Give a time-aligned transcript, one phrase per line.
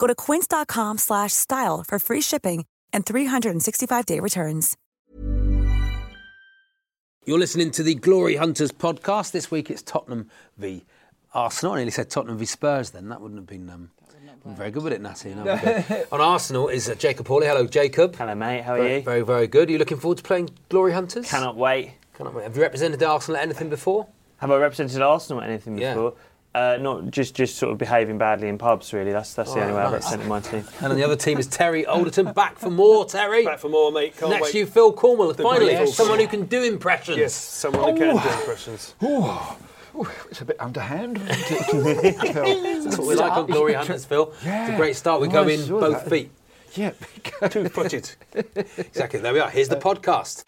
[0.00, 4.76] Go to quince.com slash style for free shipping and 365-day returns.
[7.26, 9.30] You're listening to the Glory Hunters podcast.
[9.30, 10.84] This week it's Tottenham v
[11.34, 11.74] Arsenal.
[11.74, 13.10] I nearly said Tottenham v Spurs then.
[13.10, 13.90] That wouldn't have been, um,
[14.42, 15.34] been very good, would it, Natty?
[15.34, 15.44] No.
[16.12, 17.46] On Arsenal is uh, Jacob Hawley.
[17.46, 18.16] Hello, Jacob.
[18.16, 18.62] Hello, mate.
[18.62, 19.02] How are very, you?
[19.02, 19.68] Very, very good.
[19.68, 21.28] Are you looking forward to playing Glory Hunters?
[21.28, 21.92] Cannot wait.
[22.14, 22.44] Cannot wait.
[22.44, 24.08] Have you represented Arsenal at anything before?
[24.38, 25.92] Have I represented Arsenal at anything Yeah.
[25.92, 26.14] before?
[26.52, 28.92] Uh, not just just sort of behaving badly in pubs.
[28.92, 30.02] Really, that's that's the Oh, only way I've nice.
[30.02, 30.64] represented my team.
[30.80, 32.32] And on the other team is Terry Alderton.
[32.32, 33.44] Back for more, Terry.
[33.44, 34.16] Back for more, mate.
[34.16, 34.52] Can't Next wait.
[34.52, 35.32] to you, Phil Cornwell.
[35.34, 37.18] Finally, brilliant Phil someone who can do impressions.
[37.18, 38.94] Yes, someone who can do impressions.
[39.04, 41.16] Ooh, It's a bit underhand.
[41.18, 44.32] That's what we like on Glory Hunters, Phil.
[44.42, 45.20] It's a great start.
[45.20, 46.10] We Oh, go in saw both that.
[46.10, 46.30] feet.
[46.74, 46.90] yeah.
[47.48, 48.10] Two footed.
[48.76, 49.20] Exactly.
[49.20, 49.50] There we are.
[49.50, 50.44] Here's the podcast.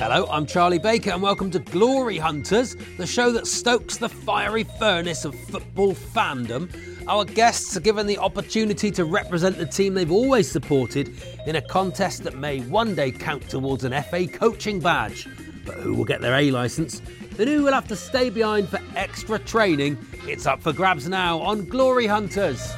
[0.00, 4.64] Hello, I'm Charlie Baker, and welcome to Glory Hunters, the show that stokes the fiery
[4.64, 6.70] furnace of football fandom.
[7.06, 11.14] Our guests are given the opportunity to represent the team they've always supported
[11.46, 15.28] in a contest that may one day count towards an FA coaching badge.
[15.66, 17.02] But who will get their A licence?
[17.38, 19.98] And who will have to stay behind for extra training?
[20.26, 22.72] It's up for grabs now on Glory Hunters.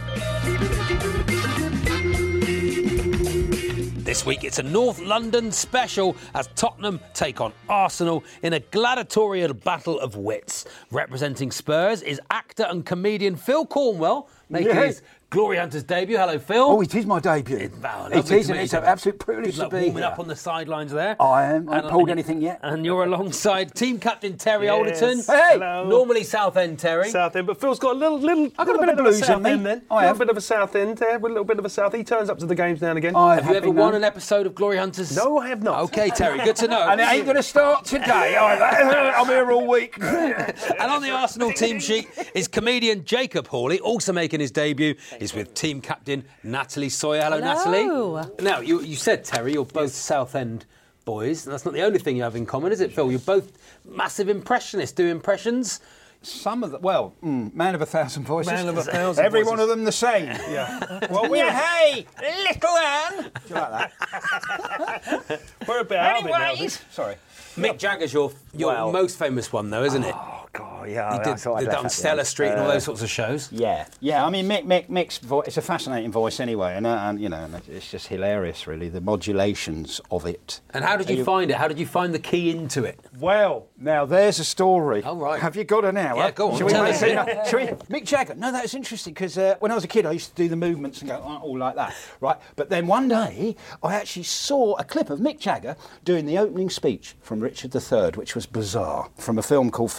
[4.12, 9.54] This week it's a North London special as Tottenham take on Arsenal in a gladiatorial
[9.54, 10.66] battle of wits.
[10.90, 14.84] Representing Spurs is actor and comedian Phil Cornwell making Yeah.
[14.84, 15.00] his
[15.32, 16.18] Glory Hunters debut.
[16.18, 16.62] Hello, Phil.
[16.62, 17.56] Oh, it is my debut.
[17.56, 19.76] It's- wow, it lovely is, to and it's an absolute privilege Good to luck be
[19.76, 20.04] warming here.
[20.04, 21.16] up on the sidelines there.
[21.18, 21.70] I am.
[21.70, 22.60] I haven't pulled and- anything yet.
[22.62, 24.74] And you're alongside team captain Terry Yes.
[25.02, 25.18] Alderton.
[25.26, 25.52] Hey!
[25.54, 25.88] Hello.
[25.88, 27.08] Normally Southend Terry.
[27.08, 29.26] South end, but Phil's got a little, little, I've got a little bit of blues
[29.26, 29.50] in me.
[29.52, 29.82] end then.
[29.90, 30.18] I a little have.
[30.18, 31.94] bit of a south end there, with a little bit of a south.
[31.94, 33.16] He turns up to the games now and again.
[33.16, 34.02] I have you ever been won known.
[34.02, 35.16] an episode of Glory Hunters?
[35.16, 35.80] No, I have not.
[35.84, 36.82] Okay, Terry, good to know.
[36.92, 38.64] And it ain't going to start today either.
[39.16, 39.96] I'm here all week.
[40.02, 44.94] And on the Arsenal team sheet is comedian Jacob Hawley, also making his debut.
[45.22, 47.22] He's with team captain Natalie Sawyer.
[47.22, 48.26] Hello, Natalie.
[48.40, 50.66] Now, you, you said, Terry, you're both Southend
[51.04, 51.46] boys.
[51.46, 53.08] And that's not the only thing you have in common, is it, Phil?
[53.08, 53.52] You're both
[53.88, 55.78] massive impressionists, do impressions.
[56.22, 58.52] Some of the, well, mm, man of a thousand voices.
[58.52, 59.50] Man of a thousand Every voices.
[59.50, 60.24] one of them the same.
[60.50, 61.06] Yeah.
[61.08, 62.04] well, we're, hey,
[62.44, 63.22] little Anne.
[63.22, 65.40] Do you like that?
[65.68, 66.66] we're a bit out of it now.
[66.90, 67.14] Sorry.
[67.56, 70.14] Mick Jagger's your, your Well- most famous one, though, isn't it?
[70.16, 71.12] Oh, God, yeah.
[71.12, 72.24] He did, did that on Stella.
[72.26, 73.50] Street and all Uh, those sorts of shows.
[73.50, 74.24] Yeah, yeah.
[74.24, 77.28] I mean, Mick, Mick, Mick's voice, it's a fascinating voice anyway, and, uh, and you
[77.30, 80.60] know, and it's just hilarious, really, the modulations of it.
[80.74, 81.56] And how did you, find it?
[81.56, 83.00] How did you find the key into it?
[83.18, 85.02] Well, now there's a story.
[85.04, 85.40] Oh, right.
[85.40, 86.18] Have you got an hour?
[86.18, 87.02] Yeah, go on, Shall we make us.
[87.02, 87.14] it?
[87.14, 87.66] No, shall we?
[88.00, 88.34] Mick Jagger.
[88.34, 90.56] No, that's interesting because uh, when I was a kid, I used to do the
[90.56, 92.36] movements and go oh, all like that, right?
[92.56, 96.68] But then one day, I actually saw a clip of Mick Jagger doing the opening
[96.68, 99.90] speech from Richard III, which was bizarre, from a film called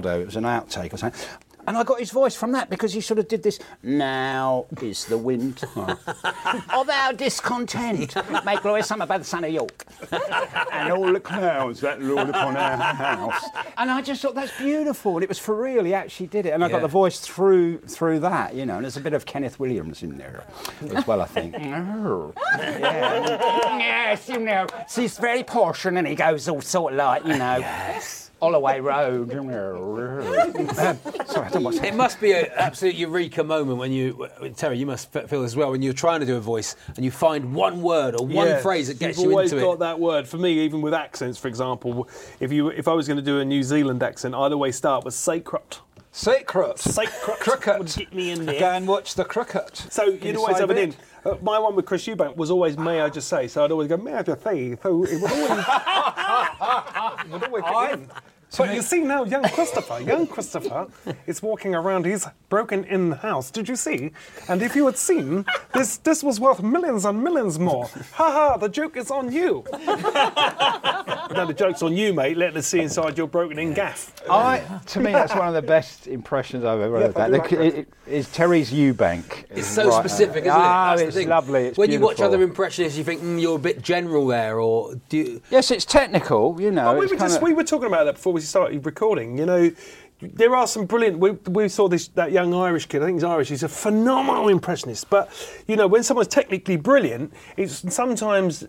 [0.00, 0.20] Fitzcarraldo.
[0.22, 1.20] It was an outtake or something.
[1.68, 3.58] And I got his voice from that because he sort of did this.
[3.82, 8.14] Now is the wind of our discontent.
[8.44, 9.84] Make glorious summer by the sun of York.
[10.72, 13.44] and all the clouds that lord upon our house.
[13.78, 15.14] And I just thought that's beautiful.
[15.16, 15.82] And it was for real.
[15.82, 16.50] He actually did it.
[16.50, 16.74] And I Yeah.
[16.74, 18.76] got the voice through through that, you know.
[18.76, 20.44] And there's a bit of Kenneth Williams in there
[20.94, 21.52] as well, I think.
[21.58, 22.30] yeah.
[23.76, 24.68] Yes, you know.
[24.88, 27.58] She's very posh, and then he goes all sort of like, you know.
[28.40, 29.32] Holloway Road.
[29.34, 29.48] um,
[31.26, 34.84] sorry, I don't watch It must be an absolute eureka moment when you, Terry, you
[34.86, 37.80] must feel as well when you're trying to do a voice and you find one
[37.82, 40.28] word or one Yeah, phrase that gets You've You've always got that word.
[40.28, 42.08] For me, even with accents, for example,
[42.40, 45.04] if you if I was going to do a New Zealand accent, I'd always start
[45.04, 45.78] with sacred.
[46.12, 46.78] Secret.
[46.78, 47.78] Sacred Cricket.
[47.78, 48.58] would get me in there.
[48.58, 49.84] Go and watch the cricket.
[49.90, 50.94] So Can you'd you always have it in.
[51.26, 53.88] Uh, my one with Chris Eubank was always "May I just say?" So I'd always
[53.88, 55.50] go "May I just say?" So it would always,
[57.32, 58.08] it would always get
[58.52, 58.56] in.
[58.66, 60.86] But you see now, young Christopher, young Christopher
[61.26, 62.06] is walking around.
[62.06, 63.50] He's broken in the house.
[63.50, 64.12] Did you see?
[64.48, 65.44] And if you had seen,
[65.74, 67.86] this this was worth millions and millions more.
[68.14, 68.56] Ha ha!
[68.56, 69.64] The joke is on you.
[71.34, 72.36] no, the joke's on you, mate.
[72.36, 74.12] Let us see inside your broken-in gaff.
[74.30, 77.16] I, to me, that's one of the best impressions I've ever heard.
[77.16, 77.64] I That do like The- that.
[77.66, 79.46] it- it- is Terry's Eubank.
[79.50, 80.52] It's so right specific, there.
[80.52, 80.64] isn't it?
[80.64, 81.64] Ah, That's it's lovely.
[81.66, 84.94] It's when you watch other impressionists, you think mm, you're a bit general there, or
[85.08, 86.60] do you, Yes, it's technical.
[86.60, 88.84] You know, Oh, we were just kinda- we were talking about that before we started
[88.84, 89.38] recording.
[89.38, 89.70] You know,
[90.20, 91.18] there are some brilliant.
[91.18, 93.02] We, we saw this that young Irish kid.
[93.02, 93.48] I think he's Irish.
[93.48, 95.08] He's a phenomenal impressionist.
[95.08, 95.30] But
[95.66, 98.66] you know, when someone's technically brilliant, it's sometimes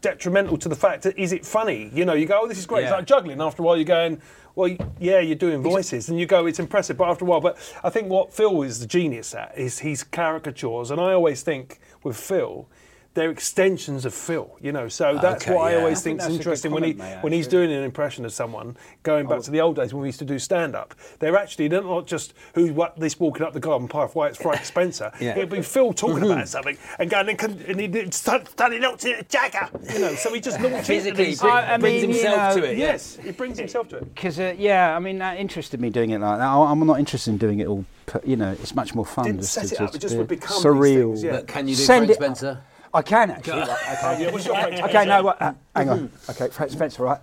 [0.00, 1.90] detrimental to the fact that is it funny?
[1.94, 2.82] You know, you go, oh, this is great.
[2.82, 3.40] It's like juggling.
[3.40, 4.20] After a while, you're going.
[4.56, 6.96] Well, yeah, you're doing voices, and you go, it's impressive.
[6.96, 10.04] But after a while, but I think what Phil is the genius at is his
[10.04, 12.68] caricatures, and I always think with Phil,
[13.14, 14.56] they're extensions of Phil.
[14.60, 15.78] You know, so that's Okay, what I yeah.
[15.78, 17.82] always I think think is that's a interesting when he mate, when he's doing an
[17.84, 20.74] impression of someone, going back to the old days when we used to do stand
[20.74, 24.28] up, they're actually they're not just who what this walking up the garden path, why
[24.28, 25.12] it's Frank Spencer.
[25.20, 25.36] Yeah.
[25.36, 29.28] It'd be Phil talking about something and going and, con- and he study looked at
[29.28, 30.14] Jagger, you know.
[30.16, 32.60] So he just launched physically into bring, these- I- I brings mean, you himself know,
[32.62, 32.76] to it?
[32.78, 32.98] yeah.
[33.24, 34.14] He brings himself to it.
[34.14, 36.46] Because uh, yeah, I mean that interested me doing it like that.
[36.48, 37.84] I- I'm not interested in doing it all.
[38.06, 39.26] per- You know, it's much more fun.
[39.26, 41.08] Didn't just set to, it up, it just be would become these surreal.
[41.10, 41.30] things, yeah.
[41.32, 42.60] But can you do Send Frank it- Spencer?
[42.94, 43.58] I can actually.
[43.58, 43.98] right, okay.
[44.02, 46.10] Oh, yeah, what's your Frank okay, no, what, uh, hang on.
[46.30, 47.20] Okay, Frank Spencer, right?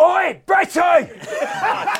[0.00, 1.12] Oi, Betty!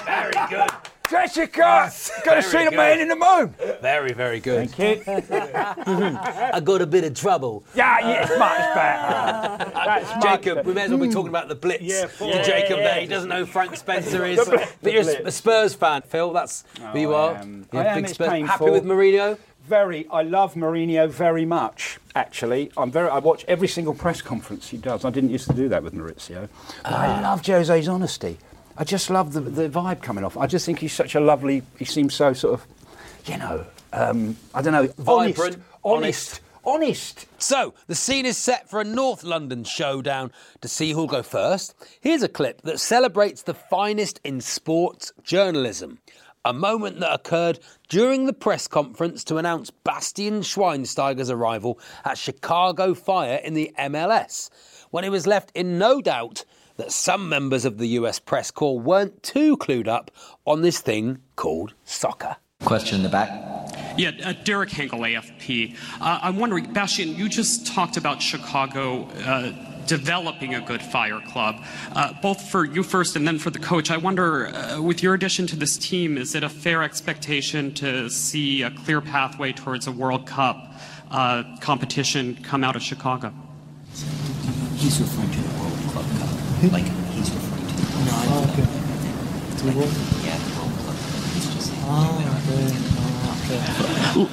[0.04, 0.70] Very good.
[1.08, 1.90] Jessica!
[2.24, 2.76] Gonna see the good.
[2.76, 3.54] man in the moon.
[3.82, 4.70] Very, very good.
[4.70, 5.12] Thank you.
[5.12, 7.64] I got a bit of trouble.
[7.74, 9.70] Yeah, yeah, it's much better.
[9.74, 10.68] That's much Jacob, better.
[10.68, 12.84] we may as well be talking about the Blitz Yeah, to yeah, Jacob yeah.
[12.84, 13.00] there.
[13.00, 14.38] He doesn't know who Frank Spencer is.
[14.82, 16.32] but you're a Spurs fan, Phil.
[16.32, 17.36] That's who you I are.
[17.36, 17.66] am.
[17.72, 18.48] You're I a am, big it's Spurs.
[18.48, 19.36] Happy with Mourinho?
[19.70, 22.00] Very, I love Mourinho very much.
[22.16, 23.08] Actually, I'm very.
[23.08, 25.04] I watch every single press conference he does.
[25.04, 26.48] I didn't used to do that with Mauricio.
[26.82, 28.38] But I love Jose's honesty.
[28.76, 30.36] I just love the, the vibe coming off.
[30.36, 31.62] I just think he's such a lovely.
[31.78, 32.66] He seems so sort of,
[33.26, 37.26] you know, um, I don't know, Vibrant, honest, honest, honest.
[37.40, 40.32] So, the scene is set for a North London showdown.
[40.62, 41.76] to see who'll go first?
[42.00, 46.00] Here's a clip that celebrates the finest in sports journalism.
[46.44, 52.94] A moment that occurred during the press conference to announce Bastian Schweinsteiger's arrival at Chicago
[52.94, 54.48] Fire in the MLS,
[54.90, 56.44] when he was left in no doubt
[56.76, 60.10] that some members of the US press corps weren't too clued up
[60.46, 62.36] on this thing called soccer.
[62.64, 63.28] Question in the back.
[63.98, 65.74] Yeah, uh, Derek Hankel, AFP.
[66.00, 69.52] Uh, I'm wondering, Bastian, you just talked about Chicago uh,
[69.86, 71.62] developing a good fire club,
[71.92, 73.90] uh, both for you first and then for the coach.
[73.90, 78.08] I wonder, uh, with your addition to this team, is it a fair expectation to
[78.10, 80.74] see a clear pathway towards a World Cup
[81.10, 83.32] uh, competition come out of Chicago?
[84.76, 86.72] He's referring to the World Club Cup.
[86.72, 87.74] Like he's referring to.
[88.04, 88.66] No, I okay.
[89.66, 89.76] Like,
[90.24, 91.20] yeah, the World Club Cup.
[91.34, 91.82] He's just saying.
[91.84, 92.99] L-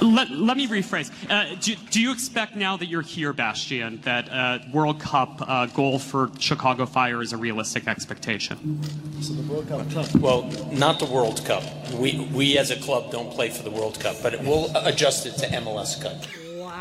[0.02, 1.12] Let, let me rephrase.
[1.30, 5.68] Uh, do, do you expect now that you're here, Bastian, that uh, World Cup uh,
[5.68, 8.82] goal for Chicago Fire is a realistic expectation?
[10.20, 11.64] Well, not the World Cup.
[11.94, 15.38] We, we as a club don't play for the World Cup, but we'll adjust it
[15.38, 16.24] to MLS Cup.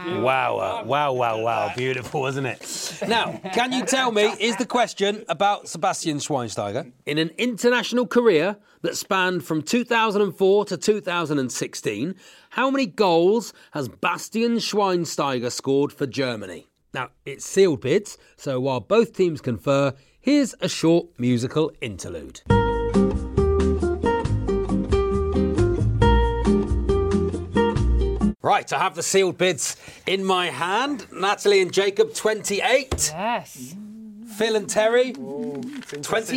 [0.07, 1.73] Wow, uh, wow, wow, wow.
[1.77, 3.03] Beautiful, isn't it?
[3.09, 6.93] Now, can you tell me, is the question about Sebastian Schweinsteiger?
[7.07, 8.57] In an international career
[8.87, 12.15] that spanned from 2004 to 2016,
[12.51, 16.69] how many goals has Bastian Schweinsteiger scored for Germany?
[16.95, 22.43] Now, it's sealed bids, so while both teams confer, here's a short musical interlude.
[28.41, 29.77] Right, I have the sealed bids
[30.07, 31.07] in my hand.
[31.13, 33.13] Natalie and Jacob, 28.
[33.13, 33.75] Yes.
[34.37, 35.63] Phil and Terry, 29.
[36.03, 36.35] Both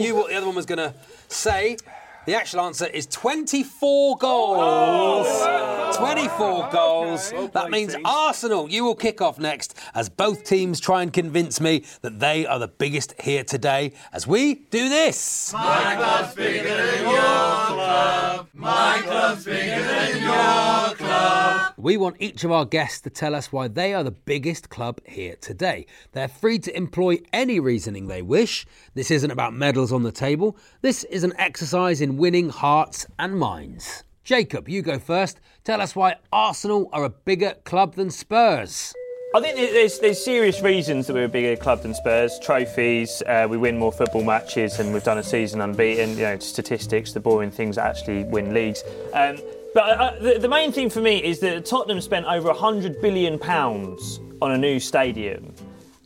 [0.00, 0.92] knew what the other one was going to
[1.28, 1.76] say.
[2.24, 5.96] The actual answer is 24 goals.
[5.96, 7.32] 24 goals.
[7.52, 11.84] That means Arsenal, you will kick off next as both teams try and convince me
[12.02, 15.52] that they are the biggest here today as we do this.
[15.52, 18.48] Michael Figgling World Club.
[18.54, 21.72] Michael Figgling Your Club.
[21.76, 25.00] We want each of our guests to tell us why they are the biggest club
[25.04, 25.86] here today.
[26.12, 28.64] They're free to employ any reasoning they wish.
[28.94, 30.56] This isn't about medals on the table.
[30.80, 34.04] This is an exercise in winning hearts and minds.
[34.24, 35.40] Jacob, you go first.
[35.64, 38.94] Tell us why Arsenal are a bigger club than Spurs.
[39.34, 42.38] I think there's, there's serious reasons that we're a bigger club than Spurs.
[42.42, 46.10] Trophies, uh, we win more football matches, and we've done a season unbeaten.
[46.10, 48.82] You know, statistics, the boring things that actually win leagues.
[49.14, 49.38] Um,
[49.74, 53.38] but uh, the, the main thing for me is that Tottenham spent over 100 billion
[53.38, 55.54] pounds on a new stadium.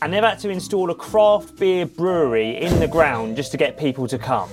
[0.03, 3.79] and they've had to install a craft beer brewery in the ground just to get
[3.79, 4.49] people to come.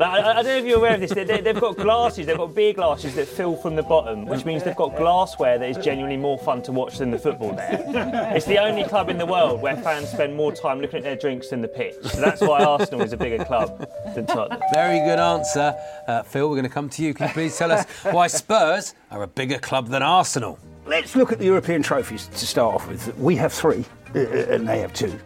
[0.00, 1.12] Like, I, I don't know if you're aware of this.
[1.12, 2.24] They, they, they've got glasses.
[2.24, 5.68] They've got beer glasses that fill from the bottom, which means they've got glassware that
[5.68, 7.52] is genuinely more fun to watch than the football.
[7.52, 11.02] There, it's the only club in the world where fans spend more time looking at
[11.02, 11.96] their drinks than the pitch.
[12.02, 14.62] So that's why Arsenal is a bigger club than Tottenham.
[14.72, 15.76] Very good answer.
[16.08, 17.12] Uh, Phil, we're going to come to you.
[17.12, 20.58] Can you please tell us why Spurs are a bigger club than Arsenal?
[20.86, 23.14] Let's look at the European trophies to start off with.
[23.18, 25.20] We have three, uh, and they have two.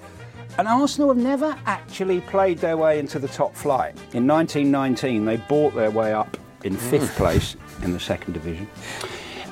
[0.56, 3.96] And Arsenal have never actually played their way into the top flight.
[4.12, 6.90] In 1919, they bought their way up in mm.
[6.90, 8.68] fifth place in the second division.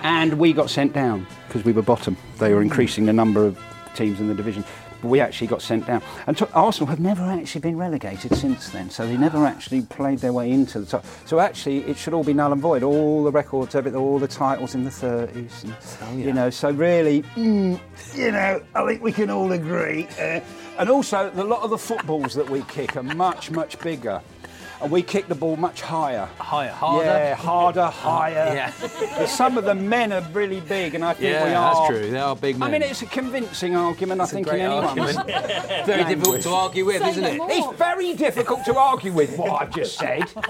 [0.03, 2.17] And we got sent down because we were bottom.
[2.39, 2.67] They were mm.
[2.67, 3.59] increasing the number of
[3.95, 4.65] teams in the division.
[5.03, 6.01] But we actually got sent down.
[6.27, 8.89] And to- Arsenal have never actually been relegated since then.
[8.89, 11.05] So they never actually played their way into the top.
[11.27, 12.83] So actually, it should all be null and void.
[12.85, 15.65] All the records, everything, all the titles in the 30s.
[16.03, 17.79] And, You know, so really, mm,
[18.15, 20.07] you know, I think we can all agree.
[20.21, 20.41] Uh,
[20.79, 24.23] and also, a lot of the footballs that we kick are much, much bigger.
[24.83, 26.29] And we kick the ball much higher.
[26.39, 27.05] Higher, harder?
[27.07, 28.33] Yeah, harder, higher.
[28.55, 28.73] Yeah.
[29.17, 31.75] But some of the men are really big, and I think Yeah, we are.
[31.75, 32.11] that's true.
[32.11, 34.67] They are big I mean, it's a convincing argument, I It's a think, great in
[34.73, 35.87] anyone's argument.
[35.87, 37.41] Very difficult to argue with, isn't it?
[37.45, 40.25] It's very difficult to argue with what I've just said.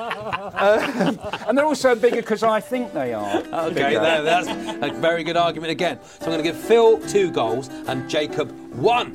[0.62, 3.36] Um, and they're also bigger because I think they are.
[3.38, 4.00] Okay, bigger.
[4.00, 5.98] that- that's a very good argument again.
[6.20, 9.12] So I'm going to give Phil two goals and Jacob one.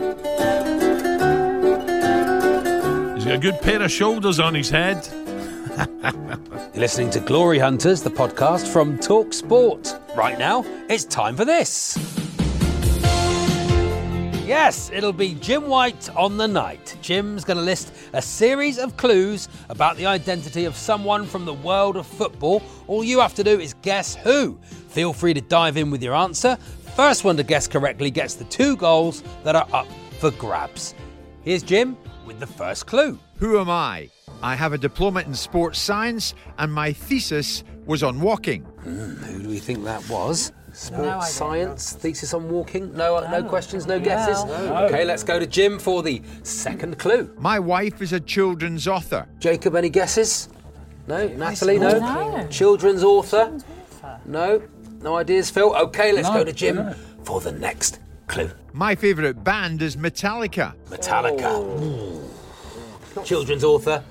[3.27, 5.05] Got a good pair of shoulders on his head.
[6.01, 9.93] You're listening to Glory Hunters, the podcast from Talk Sport.
[10.15, 11.97] Right now, it's time for this.
[14.47, 16.95] Yes, it'll be Jim White on the night.
[17.01, 21.53] Jim's going to list a series of clues about the identity of someone from the
[21.53, 22.63] world of football.
[22.87, 24.57] All you have to do is guess who.
[24.87, 26.55] Feel free to dive in with your answer.
[26.95, 30.95] First one to guess correctly gets the two goals that are up for grabs.
[31.43, 31.97] Here's Jim
[32.39, 33.19] with the first clue.
[33.39, 34.09] Who am I?
[34.41, 38.61] I have a diploma in sports science, and my thesis was on walking.
[38.61, 40.51] Hmm, who do we think that was?
[40.73, 41.21] Sports idea.
[41.23, 42.95] science thesis on walking.
[42.95, 44.43] No, uh, no questions, no guesses.
[44.45, 47.33] Okay, let's go to Jim for the second clue.
[47.39, 49.27] My wife is a children's author.
[49.39, 50.49] Jacob, any guesses?
[51.07, 51.97] No, Natalie, no.
[51.97, 52.47] No.
[52.49, 53.57] Children's author.
[54.25, 54.61] No,
[55.01, 55.49] no ideas.
[55.49, 55.73] Phil.
[55.75, 56.93] Okay, let's No, go to Jim no.
[57.23, 58.51] for the next clue.
[58.73, 60.75] My favourite band is Metallica.
[60.89, 61.41] Metallica.
[61.45, 61.63] Oh.
[61.63, 62.26] Hmm.
[63.25, 64.03] Children's author.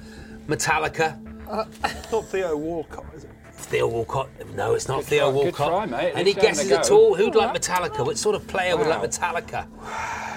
[0.46, 1.18] Metallica.
[1.48, 1.64] Uh,
[2.12, 3.30] not Theo Walcott, is it?
[3.52, 4.28] Theo Walcott.
[4.54, 5.68] No, it's not Theo try- good Walcott.
[5.68, 6.12] try, mate.
[6.14, 7.14] Any Let's guesses at all?
[7.14, 8.04] Who'd like Metallica?
[8.04, 9.66] What sort of player would like Metallica?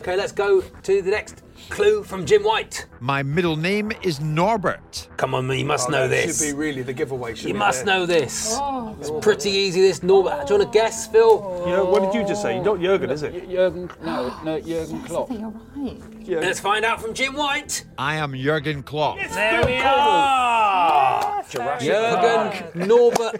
[0.00, 2.86] Okay, let's go to the next clue from Jim White.
[3.00, 5.08] My middle name is Norbert.
[5.16, 6.38] Come on, you must Oh, know this.
[6.38, 7.30] Should be really the giveaway.
[7.30, 7.86] You shouldn't must it?
[7.86, 8.54] know this.
[8.58, 8.96] Oh.
[9.00, 9.80] It's pretty easy.
[9.80, 10.46] This Norbert.
[10.46, 11.62] Do you want to guess, Phil?
[11.66, 12.54] You know, what did you just say?
[12.56, 13.48] You're Not Jurgen, is it?
[13.50, 15.28] Jurgen, no, no, Jurgen I Klopp.
[15.28, 16.46] think you're right.
[16.46, 17.84] Let's find out from Jim White.
[17.98, 19.18] I am Jurgen Klopp.
[19.30, 21.44] There we are.
[21.80, 23.36] Jurgen Norbert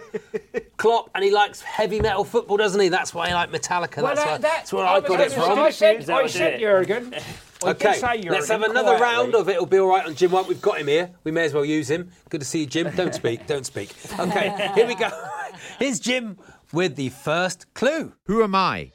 [0.77, 2.89] Klopp, and he likes heavy metal football, doesn't he?
[2.89, 4.01] That's why he likes Metallica.
[4.01, 5.59] that's, why, that's where I got it from.
[5.59, 6.59] I said, Is that I said?
[6.59, 7.15] Jurgen.
[7.65, 9.01] I did Okay, say let's have another quietly.
[9.01, 9.53] round of it.
[9.53, 10.47] It'll be all right on Jim White.
[10.47, 11.11] We've got him here.
[11.23, 12.09] We may as well use him.
[12.29, 12.95] Good to see you, Jim.
[12.95, 13.45] Don't speak.
[13.47, 13.93] Don't speak.
[14.19, 15.09] Okay, here we go.
[15.79, 16.37] Here's Jim
[16.73, 18.13] with the first clue.
[18.25, 18.91] Who am I?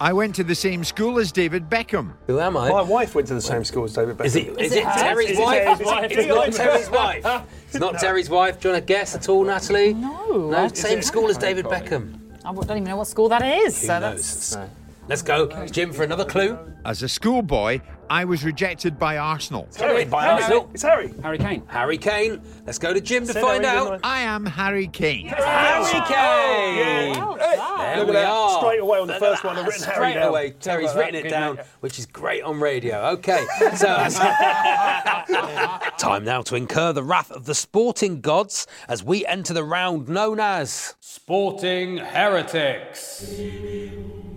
[0.00, 2.14] I went to the same school as David Beckham.
[2.26, 2.70] Who am I?
[2.70, 4.24] My wife went to the same school as David Beckham.
[4.24, 4.98] Is it, is it her?
[4.98, 5.78] Terry's Is it wife?
[5.78, 6.10] Terry's wife?
[6.10, 7.46] It's not Terry's wife.
[7.66, 8.60] It's not Terry's wife.
[8.60, 9.92] Do you want to guess at all, Natalie?
[9.92, 10.50] No.
[10.50, 12.18] No, same school as David Beckham.
[12.44, 13.78] I don't even know what school that is.
[13.82, 14.50] Who so knows?
[14.50, 14.70] that's
[15.10, 16.56] Let's go, Jim, for another clue.
[16.84, 19.66] As a schoolboy, I was rejected by Arsenal.
[19.76, 20.04] Harry.
[20.04, 20.70] By Arsenal.
[20.72, 21.12] It's Harry.
[21.20, 21.64] Harry Kane.
[21.66, 22.40] Harry Kane.
[22.64, 23.90] Let's go to Jim to Said find Harry, out.
[23.90, 25.26] didn't I am Harry Kane.
[25.26, 27.18] Harry Kane.
[27.18, 27.78] well done.
[27.78, 28.30] There Look we at that.
[28.30, 28.60] are.
[28.60, 29.56] Straight away on the first one.
[29.58, 30.28] I've written Harry Straight down.
[30.28, 32.98] away, Terry's about written it down, which is great on radio.
[33.14, 33.86] Okay, so
[35.98, 40.08] time now to incur the wrath of the sporting gods as we enter the round
[40.08, 43.24] known as Sporting Heretics.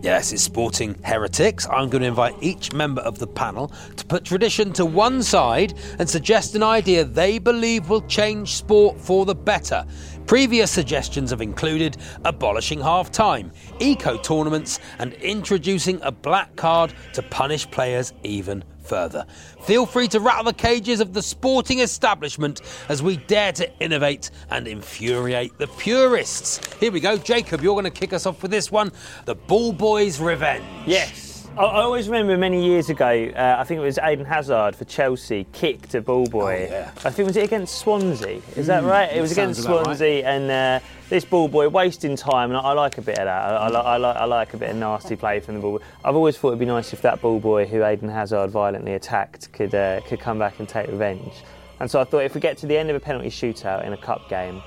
[0.04, 1.66] Yes, it's Sporting Heretics.
[1.66, 5.76] I'm going to invite each member of the panel to put tradition to one side
[5.98, 9.86] and suggest an idea they believe will change sport for the better.
[10.28, 11.96] Previous suggestions have included
[12.26, 19.26] abolishing half time, eco tournaments, and introducing a black card to punish players even further.
[19.66, 24.30] Feel free to rattle the cages of the sporting establishment as we dare to innovate
[24.50, 26.60] and infuriate the purists.
[26.76, 27.18] Here we go.
[27.18, 28.92] Jacob, you're going to kick us off with this one
[29.26, 30.66] The Ball Boys Revenge.
[30.86, 31.33] Yes.
[31.56, 33.06] I, I always remember many years ago,
[33.36, 36.68] uh, I think it was Eden Hazard for Chelsea, kicked a ball boy.
[36.70, 36.92] Oh, yeah.
[37.06, 38.42] I think, was it against Swansea?
[38.56, 39.14] Is that Mm, right?
[39.14, 40.80] It was against Swansea, and uh,
[41.10, 43.30] this ball boy wasting time, and I, I like a bit of that.
[43.30, 45.86] I, li- I, like, I like a bit of nasty play from the ball boy.
[46.04, 49.52] I've always thought it'd be nice if that ball boy who Eden Hazard violently attacked
[49.54, 51.34] could, uh, could come back and take revenge.
[51.80, 53.94] And so I thought if we get to the end of a penalty shootout in
[53.94, 54.64] a cup game,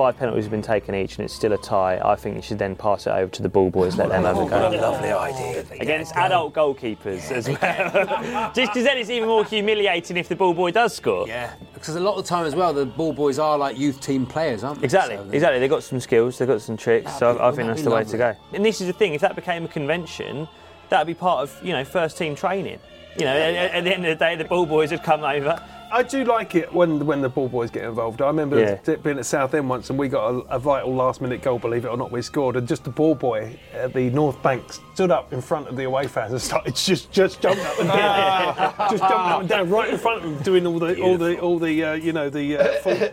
[0.00, 2.58] five penalties have been taken each and it's still a tie, I think you should
[2.58, 4.70] then pass it over to the ball boys, let them have a go.
[4.70, 5.62] Lovely idea.
[5.78, 8.50] Against adult goalkeepers as well.
[8.54, 11.28] Just because then it's even more humiliating if the ball boy does score.
[11.28, 14.00] Yeah, because a lot of the time as well, the ball boys are like youth
[14.00, 14.86] team players, aren't they?
[14.86, 15.60] Exactly, So exactly.
[15.60, 18.04] They've got some skills, they've got some tricks, so I, I think that's the way
[18.04, 18.34] to go.
[18.54, 20.48] And this is the thing, if that became a convention,
[20.88, 22.78] that would be part of, you know, first team training.
[23.18, 25.62] You know, at, at the end of the day, the ball boys would come over.
[25.92, 28.22] I do like it when when the ball boys get involved.
[28.22, 28.96] I remember Yeah.
[28.96, 31.88] being at Southend once and we got a, a vital last minute goal, believe it
[31.88, 34.62] or not, we scored and just the ball boy at the North Bank
[34.94, 37.88] stood up in front of the away fans and started just just jumping up and
[37.88, 41.16] down, just jumping up and down right in front of them, doing all the all
[41.18, 42.64] the all the uh, you know the uh,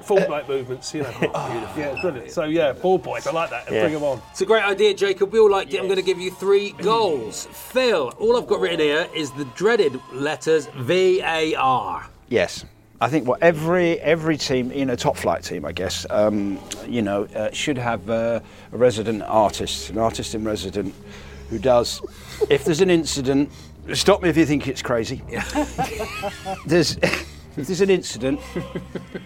[0.02, 0.94] full, Fortnite movements.
[0.94, 2.32] You know, yeah, brilliant.
[2.32, 3.68] So yeah, ball boys, I like that.
[3.68, 4.22] Bring them on.
[4.32, 5.32] It's a great idea, Jacob.
[5.32, 5.80] We all liked it.
[5.80, 7.48] I'm going to give you three goals.
[7.52, 12.08] Phil, all I've got written here is the dreaded letters VAR.
[12.30, 12.66] Yes.
[13.00, 17.04] I think what every every team in a top flight team, I guess, um, you
[17.04, 18.40] know, uh, should have uh,
[18.72, 20.96] a resident artist, an artist in resident,
[21.50, 22.02] who does.
[22.50, 23.52] If there's an incident,
[23.94, 25.22] stop me if you think it's crazy.
[26.66, 26.98] there's.
[27.56, 28.40] If there's an incident,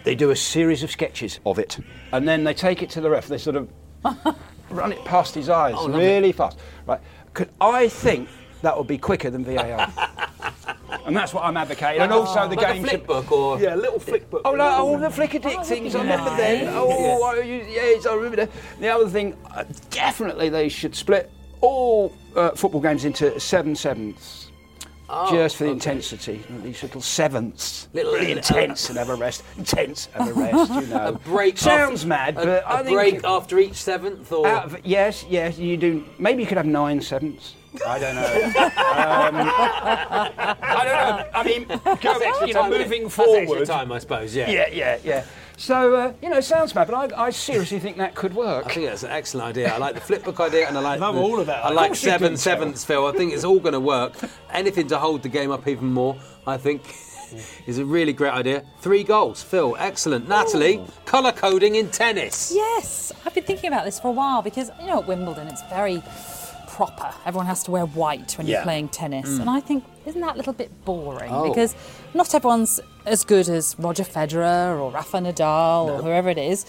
[0.04, 1.78] they do a series of sketches of it,
[2.12, 3.28] and then they take it to the ref.
[3.28, 3.68] They sort of
[4.70, 6.58] run it past his eyes Oh, really fast.
[6.86, 7.00] Right?
[7.34, 8.28] Could I think
[8.62, 9.92] that would be quicker than VAR?
[11.06, 12.02] and that's what I'm advocating.
[12.02, 14.42] and also the like a game flip should- book or Yeah, little flick book.
[14.44, 15.94] Oh, no, all the flicker dick things.
[15.94, 16.68] I remember then.
[16.74, 18.50] Oh, I yes, I remember that.
[18.80, 21.30] The other thing, uh, definitely they should split
[21.60, 24.51] all uh, football games into seven sevenths.
[25.30, 30.08] Just for the intensity, these little sevenths, Little- really intense and have a rest, intense
[30.14, 30.72] have a rest.
[30.74, 31.58] You know, A break.
[31.58, 35.24] sounds after, mad, a, but a I think break after each seventh, or of, yes,
[35.28, 36.04] yes, you do.
[36.18, 37.54] Maybe you could have nine sevenths.
[37.86, 38.22] I don't know.
[38.22, 38.52] um,
[40.62, 41.28] I don't know.
[41.34, 41.66] I mean,
[42.00, 43.66] go, you know, moving That's extra forward.
[43.66, 44.34] time, I suppose.
[44.36, 44.50] Yeah.
[44.50, 45.24] Yeah, yeah, yeah.
[45.56, 48.66] So uh, you know, it sounds mad, but I, I seriously think that could work.
[48.66, 49.72] I think that's an excellent idea.
[49.72, 51.64] I like the flip book idea, and I like Love the- all of that.
[51.64, 53.06] I Of like course seven sevenths, Phil.
[53.06, 54.14] I think it's all going to work.
[54.50, 56.82] Anything to hold the game up even more, I think,
[57.66, 58.64] is a really great idea.
[58.80, 59.76] Three goals, Phil.
[59.78, 60.28] Excellent.
[60.28, 62.50] Natalie, colour coding in tennis.
[62.54, 65.62] Yes, I've been thinking about this for a while because you know at Wimbledon it's
[65.68, 66.02] very
[66.68, 67.12] proper.
[67.26, 68.56] Everyone has to wear white when Yeah.
[68.56, 71.48] you're playing tennis, and I think isn't that a little bit boring Oh.
[71.48, 71.76] because
[72.14, 76.64] not everyone's as good as Roger Federer or Rafa Nadal or whoever it is.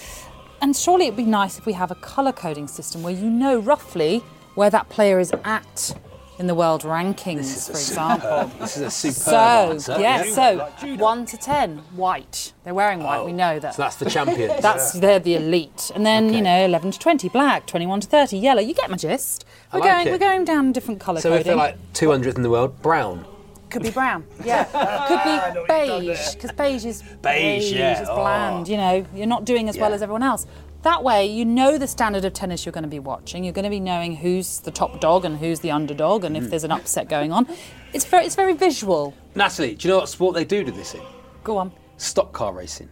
[0.62, 3.60] And surely it'd be nice if we have a colour coding system where you know
[3.60, 4.19] roughly
[4.56, 5.96] where that player is at
[6.39, 8.52] in the world rankings, for example.
[8.60, 9.98] This is a superb So, answer.
[10.00, 12.54] yeah, so 1 to 10, white.
[12.63, 13.76] They're wearing white, we oh, know that.
[13.76, 14.52] So that's the champion.
[14.62, 16.38] That's they're the elite, and then Okay.
[16.38, 18.62] you know eleven to twenty black, twenty one to thirty yellow.
[18.62, 19.46] You get my gist.
[19.72, 20.12] We're like going it.
[20.12, 23.26] we're going down different colour so if they're like 200th in the world, brown.
[23.73, 24.67] Could be brown, yeah.
[24.71, 28.03] Ah, could be beige because beige is Beige, yeah.
[28.03, 28.15] is Oh.
[28.17, 28.67] bland.
[28.69, 30.45] You know, you're not doing as well as everyone else.
[30.83, 33.43] That way, you know the standard of tennis you're going to be watching.
[33.43, 36.43] You're going to be knowing who's the top dog and who's the underdog, and if
[36.43, 36.49] mm.
[36.51, 37.47] there's an upset going on,
[37.93, 39.15] it's very it's very visual.
[39.33, 41.01] Natalie, do you know what sport they do to this in?
[41.43, 41.71] Go on.
[41.97, 42.89] Stock car racing.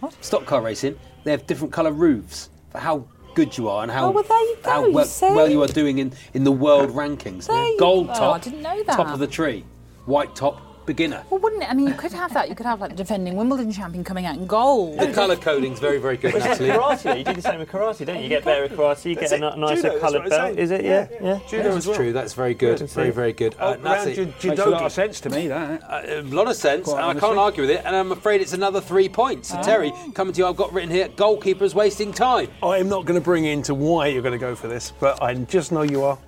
[0.00, 0.14] What?
[0.24, 0.98] Stock car racing.
[1.24, 4.40] They have different colour roofs for how good you are and how Oh, well, there
[4.40, 5.26] you go, how well, see?
[5.32, 7.46] well you are doing in, in the world rankings.
[7.48, 8.14] There you Gold go.
[8.14, 8.36] top.
[8.36, 8.96] I didn't know that.
[8.96, 9.64] Top of the tree.
[10.06, 10.60] White top.
[10.84, 11.22] Beginner.
[11.30, 11.70] Well, wouldn't it?
[11.70, 12.48] I mean, you could have that.
[12.48, 14.98] You could have like the defending Wimbledon champion coming out in gold.
[14.98, 16.70] The colour coding's very, very good, Natalie.
[16.70, 17.18] karate.
[17.18, 18.24] You do the same with karate, don't you?
[18.24, 19.58] You get better at karate, you get a That's ni- it.
[19.58, 20.42] nicer Judo, that's coloured what I'm belt.
[20.42, 20.58] saying.
[20.58, 20.84] Is it?
[20.84, 21.38] Yeah, yeah.
[21.48, 21.96] Judo That's as well.
[21.96, 22.12] true.
[22.12, 22.80] That's very good.
[22.80, 23.54] Very, very good.
[23.60, 24.86] Uh, Around Natalie, ju- Makes a lot judogi.
[24.86, 25.46] of sense to me.
[25.46, 25.82] That.
[25.84, 26.86] uh, a lot of sense.
[26.86, 27.38] Quite and I can't honestly.
[27.38, 27.82] argue with it.
[27.84, 29.50] And I'm afraid it's another three points.
[29.50, 32.48] So Terry, coming to you, I've got written here: goalkeepers wasting time.
[32.60, 35.22] I am not going to bring into why you're going to go for this, but
[35.22, 36.18] I just know you are.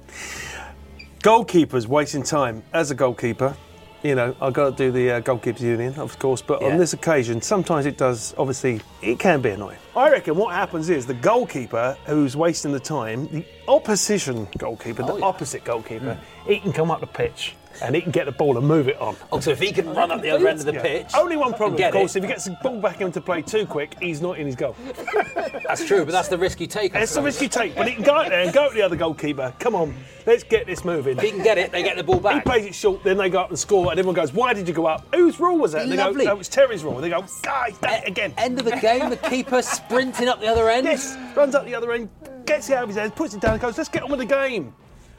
[1.24, 2.62] Goalkeepers wasting time.
[2.74, 3.56] As a goalkeeper,
[4.02, 6.68] you know, I've got to do the uh, goalkeepers union, of course, but Yeah.
[6.68, 9.78] on this occasion, sometimes it does, obviously, it can be annoying.
[9.96, 15.18] I reckon what happens is the goalkeeper who's wasting the time, the opposition goalkeeper, the
[15.22, 18.66] opposite goalkeeper, he can come up the pitch and he can get the ball and
[18.66, 19.16] move it on.
[19.32, 20.82] Oh, so if he can run up the other end of the Yeah.
[20.82, 22.18] pitch, Only one problem, of course, it.
[22.18, 24.76] if he gets the ball back into play too quick, he's not in his goal.
[25.66, 26.94] That's true, but that's the risk you take.
[26.94, 28.82] It's the risk you take, but he can go out there and go to the
[28.82, 29.52] other goalkeeper.
[29.58, 29.94] Come on,
[30.26, 31.16] let's get this moving.
[31.16, 32.34] If he can get it, they get the ball back.
[32.34, 34.68] He plays it short, then they go up and score, and everyone goes, "Why did
[34.68, 35.06] you go up?
[35.14, 36.24] Whose rule was that?" And they Lovely.
[36.26, 38.76] go, "Oh, it was Terry's rule." And they go, "Guys, it again." End of the
[38.76, 40.86] game, the keeper sprinting up the other end.
[40.86, 42.08] Yes, runs up the other end,
[42.46, 44.20] gets it out of his hands, puts it down, and goes, "Let's get on with
[44.20, 44.74] the game."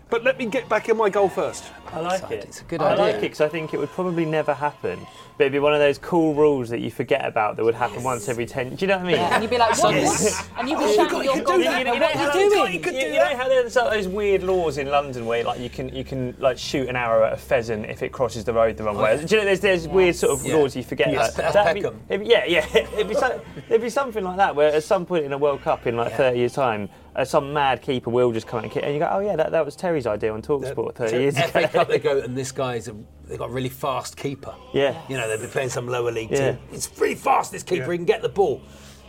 [0.08, 1.64] But let me get back in my goal first.
[1.92, 2.32] I like side.
[2.34, 2.44] it.
[2.46, 3.04] It's a good I idea.
[3.04, 5.00] I like it because I think it would probably never happen.
[5.38, 8.04] But it'd be one of those cool rules that you forget about that would happen
[8.04, 8.76] once every ten.
[8.76, 9.16] Do you know what I mean?
[9.18, 9.96] Yeah, and you'd be like, what?
[9.96, 10.48] Yes.
[10.58, 11.58] And you'd be oh, You shouting got- your you goal.
[11.58, 11.78] do that.
[11.80, 12.96] You know, You know what how are you doing?
[12.96, 15.90] You, you know how there's like those weird laws in London where like you can
[15.94, 18.84] you can like shoot an arrow at a pheasant if it crosses the road the
[18.84, 19.18] wrong way.
[19.18, 20.56] Do you know there's there's weird sort of Yeah.
[20.56, 21.12] laws you forget.
[21.12, 21.54] Yes, that.
[21.54, 22.66] that's That'd be- it'd be- yeah, yeah.
[22.94, 25.62] It'd be, so, it'd be something like that where at some point in a World
[25.64, 28.72] Cup in like 30 years time, uh, some mad keeper will just come out and
[28.74, 31.38] kick, and you go, oh yeah, that, that was Terry's idea on Talksport 30 years
[31.38, 31.68] ago.
[31.68, 32.96] Cup, they go, and this guy's a,
[33.28, 34.54] they've got a really fast keeper.
[34.74, 35.00] Yeah.
[35.08, 36.52] You know, they've been playing some lower league Yeah.
[36.52, 36.60] team.
[36.72, 38.62] It's pretty fast, this keeper, he can get the ball.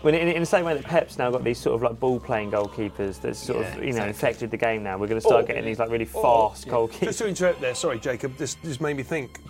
[0.03, 2.21] When in, in the same way that Pep's now got these sort of like ball
[2.21, 4.09] playing goalkeepers that's sort Yeah, of you know exactly.
[4.11, 4.99] infected the game now.
[4.99, 6.73] We're going to start Or- getting these like really or- fast yeah.
[6.75, 7.01] goalkeepers.
[7.05, 8.37] Just to interrupt there, sorry, Jacob.
[8.37, 9.41] This just made me think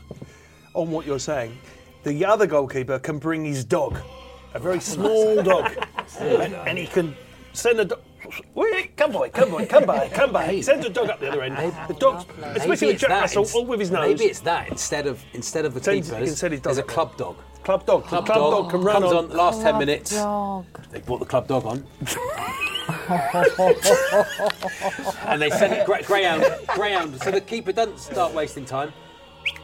[0.73, 1.59] on what you're saying.
[2.05, 3.99] The other goalkeeper can bring his dog,
[4.55, 5.73] a very small dog,
[6.21, 7.15] and, and he can
[7.53, 8.01] send a dog.
[8.55, 10.53] Wait, come boy, come boy, come by, come by.
[10.53, 11.57] He sends a dog up the other end.
[11.89, 14.09] The dog's, especially Maybe with it's Jack that Russell, all with his nose.
[14.19, 16.75] Maybe it's that instead of instead of the Sends- he keepers, can send his dog
[16.75, 16.95] there's a up there.
[16.95, 17.37] club dog.
[17.65, 18.05] Club dog.
[18.05, 19.25] Club, Club dog, dog can run comes on.
[19.25, 20.13] on the last ten Club minutes.
[20.13, 20.65] dog.
[20.93, 21.85] They brought the club dog on,
[25.27, 28.93] and they send it grey- greyhound, greyhound, so the keeper doesn't start wasting time.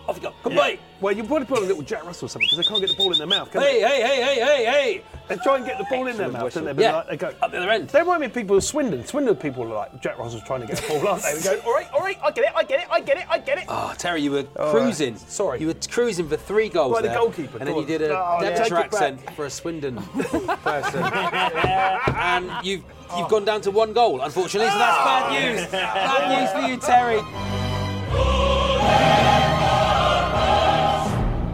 [0.08, 0.32] Off you go.
[0.42, 0.74] Come Yeah.
[1.00, 2.96] Well, you probably put a little Jack Russell or something because they can't get the
[2.96, 3.50] ball in their mouth.
[3.50, 3.88] Can Hey, they?
[3.88, 5.02] hey, hey, hey, hey, hey!
[5.28, 6.72] They try and get the ball in their mouth, don't they?
[6.72, 7.88] But Yeah, like, they go up the other end.
[7.88, 9.04] They remind me of people with Swindon.
[9.04, 11.34] Swindon people are like Jack Russell's trying to get a ball, aren't they?
[11.34, 13.24] They go, all right, all right, I get it, I get it, I get it,
[13.30, 13.64] I get it.
[13.68, 15.16] Oh, Terry, you were cruising.
[15.16, 15.60] sorry.
[15.60, 17.86] You were cruising for three goals By the there, goalkeeper, and then you on.
[17.88, 18.50] did a Oh, yeah.
[18.50, 19.96] Devonshire it accent for a Swindon
[20.62, 21.02] person,
[22.14, 22.82] and you've
[23.16, 24.70] you've gone down to one goal, unfortunately.
[24.70, 25.66] So that's bad news.
[25.70, 27.20] Bad news for you, Terry.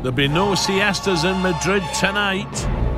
[0.08, 2.97] There'll be no siestas in Madrid tonight.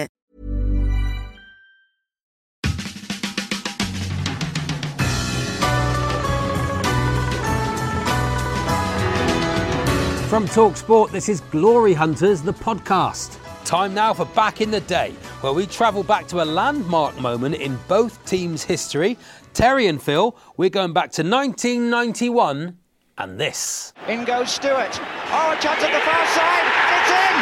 [10.31, 13.37] From Talksport, this is Glory Hunters, the podcast.
[13.65, 17.55] Time now for Back in the Day, where we travel back to a landmark moment
[17.55, 19.17] in both teams' history.
[19.53, 22.77] Terry and Phil, we're going back to 1991
[23.17, 23.91] and this.
[24.07, 24.95] In goes Stewart.
[25.35, 26.67] Oh, a chance at the far side.
[26.95, 27.35] It's in.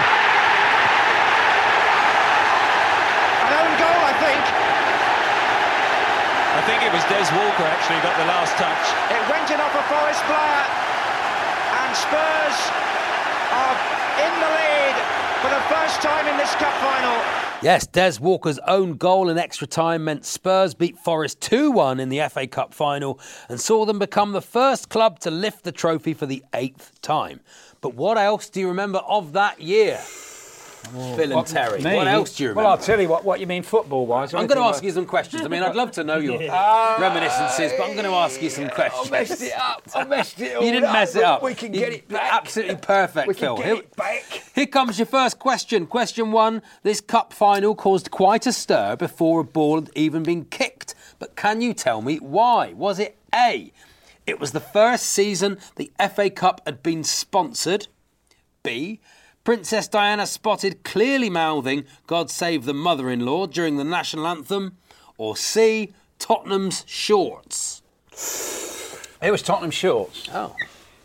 [3.45, 4.43] An own goal, I think.
[6.58, 9.13] I think it was Des Walker actually got the last touch.
[9.13, 10.88] It went in off a Forest player.
[11.89, 12.69] And Spurs
[13.49, 13.78] are
[14.21, 14.95] in the lead
[15.41, 17.19] for the first time in this cup final.
[17.63, 22.10] Yes, Des Walker's own goal in extra time meant Spurs beat Forest 2 1 in
[22.10, 26.13] the FA Cup final and saw them become the first club to lift the trophy
[26.13, 27.39] for the eighth time.
[27.82, 29.99] But what else do you remember of that year?
[30.96, 31.96] Oh, Phil and What, Terry, me?
[31.96, 32.63] what else do you remember?
[32.63, 34.34] Well, I'll tell you what, what you mean football wise.
[34.34, 35.44] I'm going to ask you some questions.
[35.44, 38.70] I mean, I'd love to know your reminiscences, but I'm going to ask you some
[38.70, 39.08] questions.
[39.08, 39.84] I messed it up.
[39.94, 41.44] I messed it all You didn't mess it up.
[41.44, 42.34] We can You- get it back.
[42.34, 43.58] Absolutely perfect, We can Phil.
[43.58, 44.24] get Here- it back.
[44.56, 45.86] Here comes your first question.
[45.86, 46.62] Question one.
[46.84, 50.96] This cup final caused quite a stir before a ball had even been kicked.
[51.20, 52.74] But can you tell me why?
[52.74, 53.72] Was it A?
[54.26, 57.88] It was the first season the FA Cup had been sponsored.
[58.63, 59.00] B.
[59.49, 64.77] Princess Diana spotted clearly mouthing God Save the Mother in Law during the national anthem?
[65.17, 65.91] Or C.
[66.19, 67.81] Tottenham's shorts?
[69.19, 70.29] It was Tottenham shorts.
[70.31, 70.55] Oh.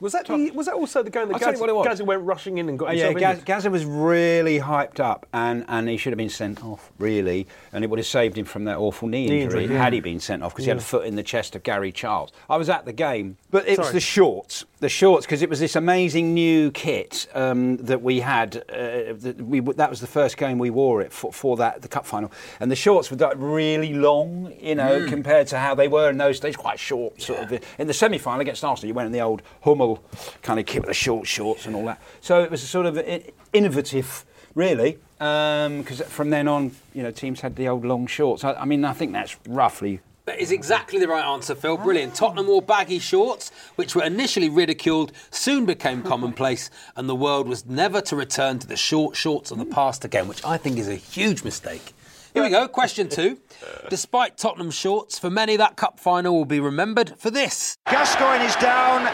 [0.01, 1.87] Was that the, was that also the game that I'll tell you Gaz, what was.
[1.87, 3.47] Gazza went rushing in and got Oh, yeah, himself Gaz, injured?
[3.47, 7.85] Gazza was really hyped up, and, and he should have been sent off, really, and
[7.85, 9.83] it would have saved him from that awful knee Knee injury, injury, yeah.
[9.83, 11.91] had he been sent off because he had a foot in the chest of Gary
[11.91, 12.33] Charles.
[12.51, 15.61] I was at the game, but it was the shorts, the shorts, because it was
[15.61, 18.57] this amazing new kit um, that we had.
[18.69, 21.89] Uh, that, we, that was the first game we wore it for, for that the
[21.89, 25.09] cup final, and the shorts were like really long, you know, Mm.
[25.09, 27.21] compared to how they were in those days, quite short.
[27.21, 30.05] Sort of in the semi-final against Arsenal, you went in the old Hummel
[30.43, 32.01] kind of kit with the short shorts and all that.
[32.21, 32.99] So it was a sort of
[33.53, 38.45] innovative, really, because from then on, you know, teams had the old long shorts.
[38.45, 40.01] I, I mean, I think that's roughly.
[40.27, 41.77] That is exactly the right answer, Phil.
[41.77, 42.13] Brilliant.
[42.15, 42.17] Oh.
[42.17, 47.67] Tottenham wore baggy shorts, which were initially ridiculed, soon became commonplace, and the world was
[47.67, 50.89] never to return to the short shorts of the past again, which I think is
[50.89, 51.93] a huge mistake.
[52.33, 53.39] Here we go, question two.
[53.91, 57.77] Despite Tottenham shorts, for many that cup final will be remembered for this.
[57.87, 59.07] Gascoigne is down,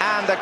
[0.00, 0.36] and the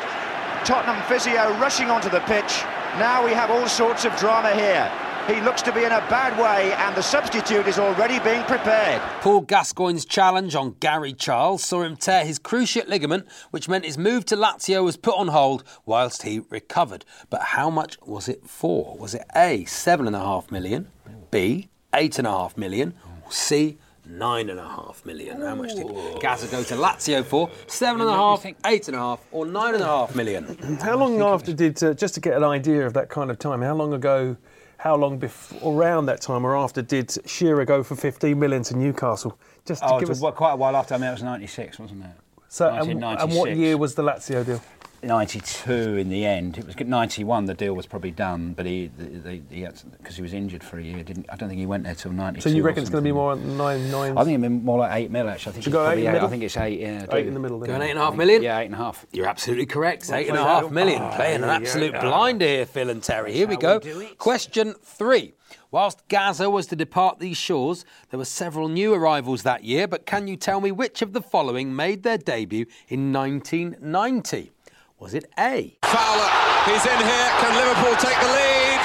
[0.64, 2.62] Tottenham physio rushing onto the pitch.
[2.98, 4.90] Now we have all sorts of drama here.
[5.26, 9.00] He looks to be in a bad way, and the substitute is already being prepared.
[9.22, 13.96] Paul Gascoigne's challenge on Gary Charles saw him tear his cruciate ligament, which meant his
[13.96, 17.06] move to Lazio was put on hold whilst he recovered.
[17.30, 18.98] But how much was it for?
[18.98, 20.88] Was it A, seven and a half million,
[21.30, 22.92] B, eight and a half million,
[23.24, 25.40] or C, nine and a half million?
[25.40, 25.86] How much did
[26.20, 27.48] Gazza go to Lazio for?
[27.66, 30.78] Seven and a half, eight and a half, or nine and a half million?
[30.82, 33.62] How long after did, uh, just to get an idea of that kind of time,
[33.62, 34.36] how long ago,
[34.78, 38.76] how long before, around that time or after did Shearer go for 15 million to
[38.76, 39.38] Newcastle?
[39.64, 40.34] Just to Oh, give it was us.
[40.34, 40.94] quite a while after.
[40.94, 42.10] I mean, it was '96, wasn't it?
[42.48, 44.60] So, and, and what year was the Lazio deal?
[45.04, 46.58] 92 in the end.
[46.58, 47.44] It was 91.
[47.46, 49.66] The deal was probably done, but he, they, he
[49.98, 51.02] because he was injured for a year.
[51.02, 52.48] Didn't I don't think he went there till 92.
[52.48, 54.16] So you reckon it's going to be more nine nine?
[54.18, 55.50] I think it'd be more like eight mil actually.
[55.50, 56.26] I think Should it's go eight probably in the middle?
[56.26, 56.80] I think it's eight.
[56.80, 57.58] Yeah, Eight in the middle.
[57.60, 58.42] Going eight and a half million?
[58.42, 59.06] Yeah, eight and a half.
[59.12, 60.06] You're absolutely correct.
[60.08, 60.74] Well Eight and a played, half Adam.
[60.74, 61.02] million.
[61.02, 62.04] Oh, Playing an absolute blind
[62.38, 63.32] blinder here, Phil and Terry.
[63.32, 63.80] Here we go.
[63.84, 64.06] we.
[64.16, 65.34] Question three.
[65.70, 70.06] Whilst Gazza was to depart these shores, there were several new arrivals that year, but
[70.06, 74.52] can you tell me which of the following made their debut in 1990?
[74.98, 75.76] Was it A?
[75.82, 76.30] Fowler,
[76.70, 77.28] he's in here.
[77.42, 78.78] Can Liverpool take the lead?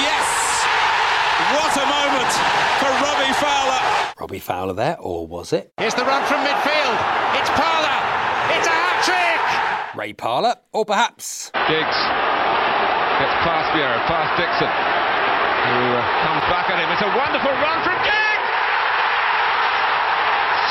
[0.00, 0.28] Yes!
[1.52, 2.32] What a moment
[2.80, 3.80] for Robbie Fowler.
[4.18, 6.96] Robbie Fowler there, or was it Here's the run from midfield.
[7.36, 7.98] It's Parlour.
[8.56, 9.96] It's a hat trick.
[9.98, 12.00] Ray Parlour, or perhaps Giggs
[13.20, 16.88] gets past Vieira, past Dixon, who uh, comes back at him.
[16.88, 18.48] It's a wonderful run from Giggs.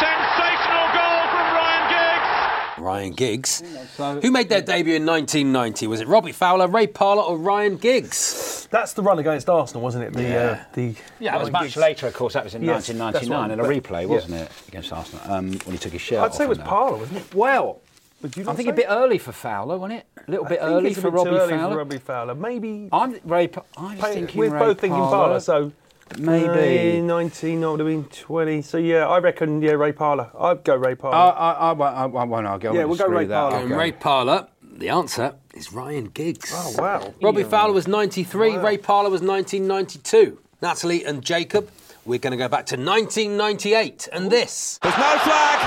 [0.02, 2.32] Sensational goal from Ryan Giggs.
[2.80, 3.62] Ryan Giggs?
[3.98, 5.88] Who made their debut in 1990?
[5.88, 8.68] Was it Robbie Fowler, Ray Parlour, or Ryan Giggs?
[8.72, 10.13] That's the run against Arsenal, wasn't it?
[10.13, 11.78] The uh, the Yeah, that was much Giggs.
[11.78, 12.34] later, of course.
[12.34, 14.08] That was in Yes, 1999 right, in a replay, yeah.
[14.08, 16.36] wasn't it, against Arsenal um, when he took his shirt I'd off.
[16.36, 16.70] say it was and that.
[16.70, 17.34] Parlour, wasn't it?
[17.36, 17.82] Well,
[18.24, 20.06] I not think a bit early for Fowler, wasn't it?
[20.28, 21.72] A little bit early for bit Robbie too early Fowler.
[21.74, 22.89] For Robbie Fowler, maybe.
[22.92, 23.50] I'm Ray.
[23.78, 25.72] I was Pay- thinking we're Ray both thinking Parlour, so
[26.17, 27.00] maybe.
[27.00, 28.62] uh, 19, I would have been 20.
[28.62, 30.30] So yeah, I reckon yeah, Ray Parlour.
[30.39, 31.15] I'd go Ray Parlour.
[31.15, 32.69] I, I, I, won't- I, won't- I won't argue.
[32.69, 33.36] I Yeah, won't we'll go disagree Ray with that.
[33.36, 33.56] Parlour.
[33.56, 36.52] I'll And go- Ray Parlour, the answer is Ryan Giggs.
[36.56, 37.13] oh wow.
[37.22, 40.39] Robbie Fowler was 93, Ray Parlour was 1992.
[40.62, 41.69] Natalie and Jacob,
[42.06, 44.80] we're going to go back to 1998 and this.
[44.82, 45.60] There's no flag,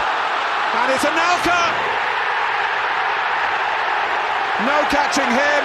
[0.75, 1.61] and it's Anelka.
[4.63, 5.63] No catching him.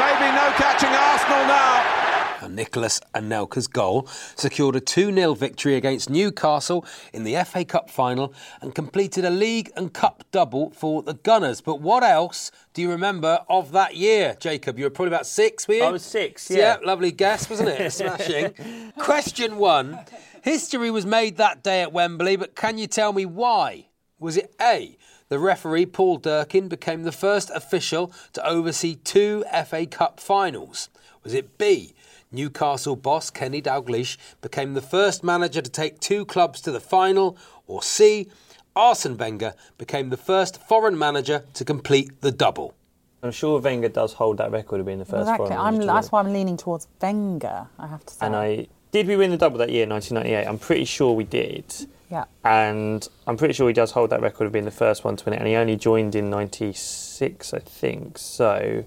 [0.00, 1.99] Maybe no catching Arsenal now.
[2.40, 7.90] And Nicolas Anelka's goal secured a 2 0 victory against Newcastle in the FA Cup
[7.90, 11.60] final and completed a league and cup double for the Gunners.
[11.60, 14.78] But what else do you remember of that year, Jacob?
[14.78, 15.84] You were probably about six, were you?
[15.84, 16.78] I was six, yeah.
[16.84, 17.92] lovely guess, wasn't it?
[17.92, 18.92] Smashing.
[18.98, 19.98] Question one
[20.42, 23.88] History was made that day at Wembley, but can you tell me why?
[24.18, 24.96] Was it A?
[25.28, 30.88] The referee, Paul Durkin, became the first official to oversee two FA Cup finals.
[31.22, 31.94] Was it B?
[32.32, 37.36] Newcastle boss Kenny Dalglish became the first manager to take two clubs to the final.
[37.66, 38.28] Or C?
[38.76, 42.74] Arsene Wenger became the first foreign manager to complete the double.
[43.22, 45.48] I'm sure Wenger does hold that record of being the first Exactly.
[45.48, 46.10] foreign I'm, manager to that's win.
[46.10, 47.66] why I'm leaning towards Wenger.
[47.78, 48.26] I have to say.
[48.26, 50.48] And I did we win the double that year, 1998?
[50.48, 51.64] I'm pretty sure we did.
[52.10, 52.24] Yeah.
[52.44, 55.24] And I'm pretty sure he does hold that record of being the first one to
[55.24, 55.38] win it.
[55.38, 58.18] And he only joined in '96, I think.
[58.18, 58.84] So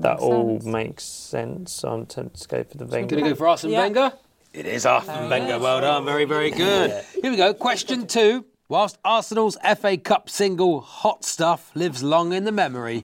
[0.00, 0.64] that makes all sense.
[0.64, 1.72] makes sense.
[1.72, 3.16] So I'm tempted to go for the Wenger.
[3.16, 3.80] Going to go for Arsene yeah.
[3.80, 4.12] Wenger.
[4.52, 5.58] It is Arsene Wenger.
[5.58, 6.04] Well done.
[6.04, 7.04] Very, very good.
[7.20, 7.54] Here we go.
[7.54, 8.44] Question two.
[8.68, 13.02] Whilst Arsenal's FA Cup single "Hot Stuff" lives long in the memory.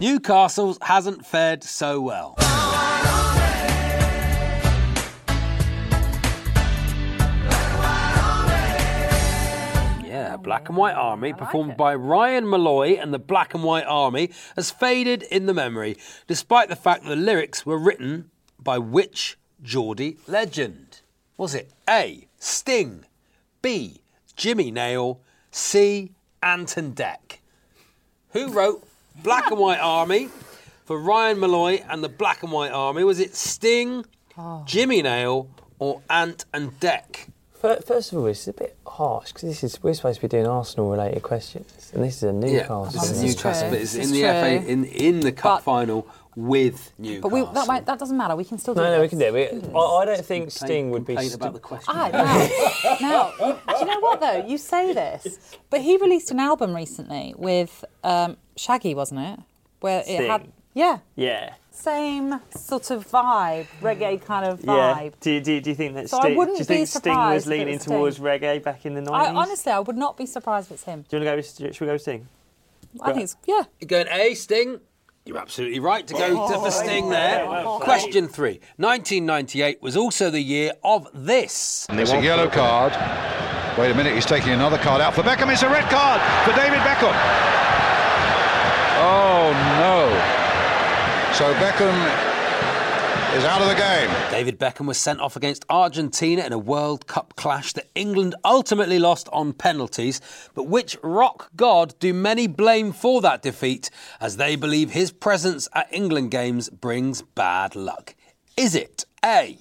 [0.00, 2.36] Newcastle's hasn't fared so well.
[10.14, 13.86] Yeah, oh, Black and White Army, performed by Ryan Malloy and the Black and White
[13.86, 15.96] Army, has faded in the memory,
[16.28, 18.30] despite the fact that the lyrics were written
[18.62, 21.00] by which Geordie legend?
[21.36, 22.28] Was it A.
[22.38, 23.06] Sting,
[23.60, 24.02] B.
[24.36, 26.12] Jimmy Nail, C.
[26.40, 27.38] Ant and Dec?
[28.30, 28.86] Who wrote
[29.20, 30.28] Black and White Army
[30.84, 33.02] for Ryan Malloy and the Black and White Army?
[33.02, 34.06] Was it Sting,
[34.38, 34.62] oh.
[34.64, 35.50] Jimmy Nail,
[35.80, 37.30] or Ant and Dec?
[37.64, 40.28] Fir- First of all, it's a bit harsh because this is we're supposed to be
[40.28, 42.84] doing Arsenal-related questions, and this is a Newcastle.
[42.84, 43.26] this is one.
[43.26, 44.30] Newcastle, but it's This in the true.
[44.30, 47.30] FA in in the cup final with Newcastle.
[47.30, 48.36] But we, that, might, that doesn't matter.
[48.36, 49.54] We can still do No, no, we can do it.
[49.54, 51.14] We- I, I don't think Sting would be.
[51.14, 51.94] complain about the question.
[51.96, 52.10] Ah,
[53.00, 54.44] now, now, do you know what though?
[54.46, 59.40] You say this, but he released an album recently with um, Shaggy, wasn't it?
[59.80, 60.52] Where it had, Sting.
[60.74, 61.54] Yeah, Yeah.
[61.70, 64.72] same sort of vibe, reggae kind of Yeah.
[64.98, 65.12] vibe.
[65.20, 66.36] Do, you- do, you- do you think that So I Sting?
[66.36, 67.96] wouldn't do you be think Sting surprised was if it leaning was Sting.
[67.96, 69.36] towards reggae back in the I, nineties?
[69.38, 71.04] honestly, I would not be surprised if it's him.
[71.08, 71.64] Do you want to go?
[71.66, 72.28] With, should we go with Sting?
[73.02, 73.62] I think it's yeah.
[73.80, 74.80] You're going A, Sting?
[75.26, 77.44] You're absolutely right to go oh, to for Sting there.
[77.48, 78.60] Oh, Question three.
[78.76, 81.86] 1998 was also the year of this.
[81.88, 82.92] And there's a yellow card.
[83.78, 85.50] Wait a minute, he's taking another card out for Beckham.
[85.52, 87.14] It's a red card for David Beckham.
[89.00, 90.10] Oh no.
[91.34, 91.92] So Beckham
[93.36, 94.08] is out of the game.
[94.30, 99.00] David Beckham was sent off against Argentina in a World Cup clash that England ultimately
[99.00, 100.20] lost on penalties.
[100.54, 105.68] But which rock god do many blame for that defeat, as they believe his presence
[105.74, 108.14] at England games brings bad luck?
[108.56, 109.58] Is it A?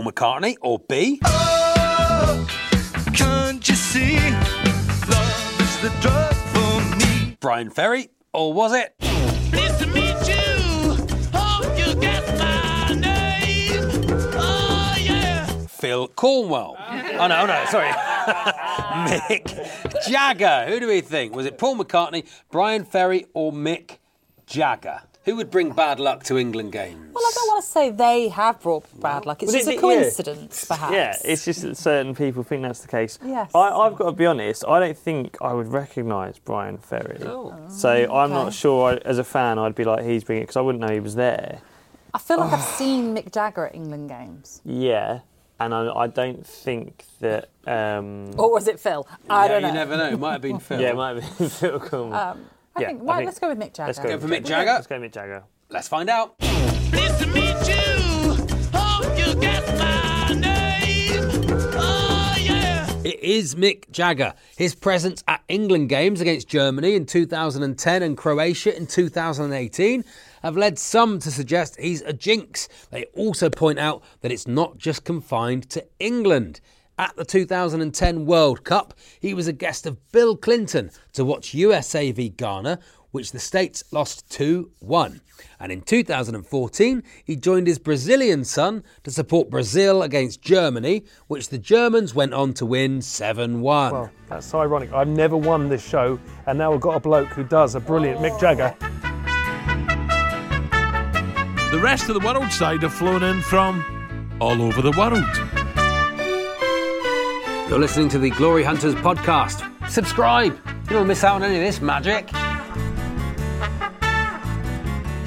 [0.00, 1.20] Paul McCartney or B?
[1.24, 2.46] Oh,
[3.14, 4.16] can't you see?
[4.16, 7.36] Love is the drug for me.
[7.40, 11.06] Bryan Ferry or was it Pleased you.
[11.76, 13.90] You get my name.
[14.36, 15.46] Oh, yeah.
[15.66, 16.76] Phil Cornwell?
[16.78, 17.88] Oh no, no, sorry.
[19.10, 20.64] Mick Jagger.
[20.68, 21.34] Who do we think?
[21.34, 23.98] Was it Paul McCartney, Bryan Ferry, or Mick
[24.46, 25.02] Jagger?
[25.24, 27.12] Who would bring bad luck to England games?
[27.12, 29.42] Well, I don't want to say they have brought bad luck.
[29.42, 29.80] It's Well, just it- a yeah.
[29.80, 30.92] coincidence, perhaps.
[30.92, 33.18] Yeah, it's just that certain people think that's the case.
[33.24, 33.50] Yes.
[33.54, 34.64] I, I've got to be honest.
[34.66, 37.18] I don't think I would recognise Bryan Ferry.
[37.68, 38.92] So I'm not sure.
[38.92, 41.00] I, as a fan, I'd be like, he's bringing it because I wouldn't know he
[41.00, 41.60] was there.
[42.12, 44.60] I feel like I've seen Mick Jagger at England games.
[44.64, 45.20] Yeah,
[45.60, 47.48] and I, I don't think that.
[47.66, 49.06] Um, Or was it Phil?
[49.28, 49.68] I Yeah, don't know.
[49.68, 50.08] you never know.
[50.08, 50.80] It might have been Phil.
[50.80, 52.18] Yeah, it might have been Phil Cornwell.
[52.32, 53.86] Um, I Yeah, think, I think- let's go with Mick Jagger.
[53.88, 54.72] Let's go, Go with for Mick Jagger?
[54.72, 55.42] Let's go with Mick Jagger.
[55.68, 56.34] Let's find out.
[61.72, 62.34] Oh.
[63.04, 64.34] It is Mick Jagger.
[64.56, 70.04] His presence at England games against Germany in 2010 and Croatia in 2018
[70.42, 72.68] have led some to suggest he's a jinx.
[72.90, 76.60] They also point out that it's not just confined to England.
[76.98, 82.12] At the 2010 World Cup, he was a guest of Bill Clinton to watch USA
[82.12, 82.78] v Ghana,
[83.10, 85.20] which the States lost 2 1.
[85.58, 91.58] And in 2014, he joined his Brazilian son to support Brazil against Germany, which the
[91.58, 93.92] Germans went on to win 7 1.
[93.92, 94.92] Well, that's ironic.
[94.92, 98.20] I've never won this show, and now I've got a bloke who does a brilliant
[98.20, 98.74] Mick Jagger.
[101.70, 105.24] The rest of the world side have flown in from all over the world.
[107.70, 109.64] You're listening to the Glory Hunters podcast.
[109.88, 110.58] Subscribe.
[110.84, 112.28] You don't miss out on any of this magic.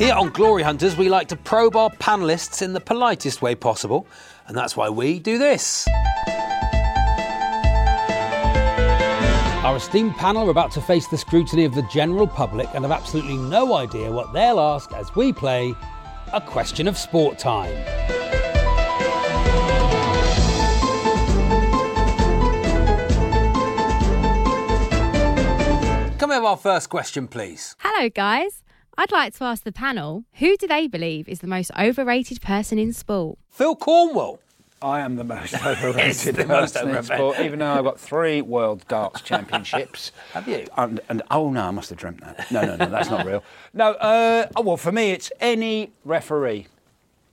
[0.04, 4.06] Here on Glory Hunters, we like to probe our panelists in the politest way possible,
[4.48, 5.88] and that's why we do this.
[9.64, 12.92] Our esteemed panel are about to face the scrutiny of the general public and have
[12.92, 15.74] absolutely no idea what they'll ask as we play
[16.34, 17.74] a question of sport time.
[26.18, 27.78] Come have our first question, please?
[27.80, 28.64] Hello, guys.
[28.98, 32.78] I'd like to ask the panel who do they believe is the most overrated person
[32.78, 33.40] in sport?
[33.50, 34.40] Phil Cornwell.
[34.84, 38.42] I am the most overrated the most person in sport, even though I've got three
[38.42, 40.12] World Darts Championships.
[40.34, 40.68] have you?
[40.78, 42.52] And, and oh no, I must have dreamt that.
[42.52, 43.44] No, no, no, that's not real.
[43.74, 46.68] No, uh, oh, well, for me, it's any referee.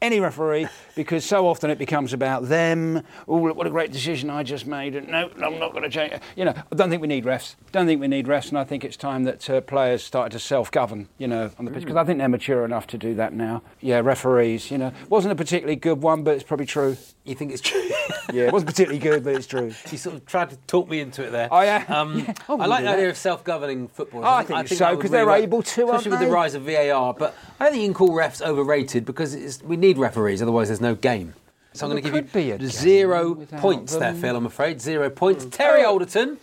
[0.03, 3.03] Any referee because so often it becomes about them.
[3.28, 4.96] Oh, look what a great decision I just made.
[4.96, 6.12] And no, I'm not going to change.
[6.12, 6.22] it.
[6.36, 7.55] You know, I don't think we need refs.
[7.72, 10.38] Don't think we need refs, and I think it's time that uh, players started to
[10.38, 11.09] self-govern.
[11.18, 13.62] You know, on the pitch because I think they're mature enough to do that now.
[13.80, 14.70] Yeah, referees.
[14.70, 16.96] You know, wasn't a particularly good one, but it's probably true.
[17.24, 17.80] You think it's true?
[18.32, 19.72] yeah, it wasn't particularly good, but it's true.
[19.90, 21.48] You sort of tried to talk me into it there.
[21.51, 21.84] Oh yeah.
[21.88, 24.24] Um, Yeah, I I like the idea of self-governing football.
[24.24, 27.14] Oh, I think so, because 'cause they're able to, especially with the rise of VAR.
[27.14, 30.68] But I don't think you can call refs overrated because it's, we need referees, otherwise
[30.68, 31.34] there's no game.
[31.72, 34.14] So Well, I'm going to could be give a you game zero without points there.
[34.14, 34.36] Phil.
[34.36, 35.45] I'm afraid zero points.
[35.45, 35.51] Hmm.
[35.51, 36.38] Terry Alderton.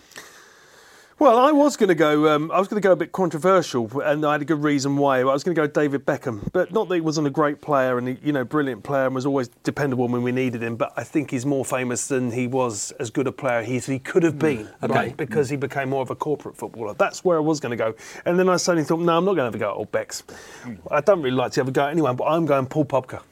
[1.19, 2.29] Well, I was going to go.
[2.33, 4.97] Um, I was going to go a bit controversial, and I had a good reason
[4.97, 5.21] why.
[5.21, 7.97] I was going to go David Beckham, but not that he wasn't a great player
[7.97, 10.75] and he, you know, brilliant player and was always dependable when we needed him.
[10.75, 13.97] But I think he's more famous than he was as good a player as he
[13.97, 14.39] could have hmm.
[14.39, 14.93] been, Okay.
[14.93, 15.17] right?
[15.17, 16.93] Because he became more of a corporate footballer.
[16.93, 17.95] That's where I was going to go.
[18.25, 19.91] And then I suddenly thought, no, I'm not going to have a go at old
[19.91, 20.21] Becks.
[20.61, 20.75] Hmm.
[20.91, 23.23] I don't really like to have a go at anyone, but I'm going Paul Popka.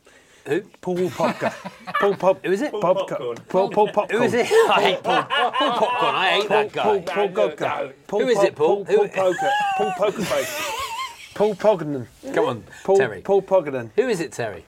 [0.47, 0.61] Who?
[0.81, 1.53] Paul Popka.
[1.99, 2.45] Paul Pop.
[2.45, 2.71] Who is it?
[2.71, 3.17] Popka.
[3.49, 4.09] Paul, Paul Popcorn.
[4.21, 4.45] Who is it?
[4.69, 5.23] I hate Paul.
[5.23, 6.15] Paul Popcorn.
[6.15, 6.83] I hate that guy.
[6.83, 7.93] Paul, Paul Gogka.
[8.07, 8.85] Paul Who is it, Paul?
[8.85, 9.51] Paul, Who- Paul Poker.
[9.77, 10.81] Paul Pokerface.
[11.35, 12.07] Paul Pogden.
[12.33, 13.21] Come on, Paul, Terry.
[13.21, 13.91] Paul Pogden.
[13.95, 14.65] Who is it, Terry?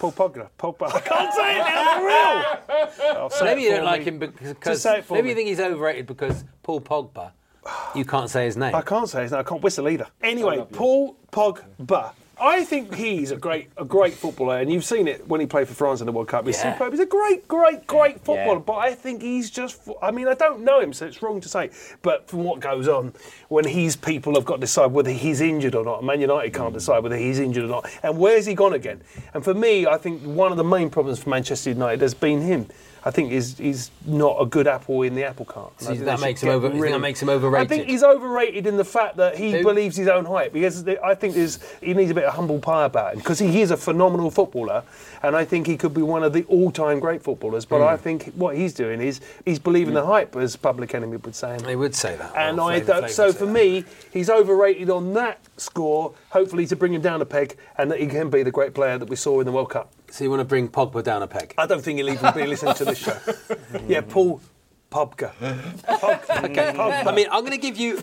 [0.00, 0.48] Paul Pogda.
[0.56, 0.94] Paul Pogda.
[0.94, 3.16] I can't say it now, for real.
[3.18, 5.28] I'll say Maybe it you don't like him because say it for maybe me.
[5.30, 7.32] you think he's overrated because Paul Pogba.
[7.94, 8.74] You can't say his name.
[8.74, 9.40] I can't say his name.
[9.40, 10.06] I can't whistle either.
[10.22, 12.12] Anyway, Paul Pogba.
[12.40, 15.68] I think he's a great, a great footballer, and you've seen it when he played
[15.68, 16.46] for France in the World Cup.
[16.46, 16.74] He's Yeah.
[16.74, 16.92] superb.
[16.92, 18.58] He's a great, great, great footballer.
[18.58, 18.64] Yeah.
[18.64, 19.80] But I think he's just.
[20.00, 21.70] I mean, I don't know him, so it's wrong to say.
[22.02, 23.12] But from what goes on,
[23.48, 26.70] when his people have got to decide whether he's injured or not, Man United can't
[26.70, 26.74] mm.
[26.74, 29.00] decide whether he's injured or not, and where's he gone again?
[29.34, 32.42] And for me, I think one of the main problems for Manchester United has been
[32.42, 32.66] him.
[33.04, 35.72] I think he's, he's not a good apple in the apple cart.
[35.80, 37.66] So I think think that makes him over- rid that makes him overrated.
[37.72, 39.62] I think he's overrated in the fact that he Who?
[39.62, 42.84] believes his own hype because I think there's, he needs a bit of humble pie
[42.86, 44.82] about him because he is a phenomenal footballer
[45.22, 47.64] and I think he could be one of the all-time great footballers.
[47.64, 47.88] But Mm.
[47.88, 51.56] I think what he's doing is he's believing the hype, as Public Enemy would say.
[51.58, 52.34] They would say that.
[52.36, 53.52] And Well, I Flavor don't, Flav so for that.
[53.52, 56.12] me, he's overrated on that score.
[56.30, 58.96] Hopefully, to bring him down a peg, and that he can be the great player
[58.98, 59.90] that we saw in the World Cup.
[60.10, 61.54] So you want to bring Pogba down a peg?
[61.58, 63.16] I don't think he'll even be listening to this show.
[63.86, 64.40] Yeah, Paul
[64.90, 65.32] Pogba.
[65.32, 66.72] Pog- Okay.
[66.72, 66.74] Mm.
[66.76, 67.06] Pogba.
[67.06, 68.02] I mean, I'm going to give you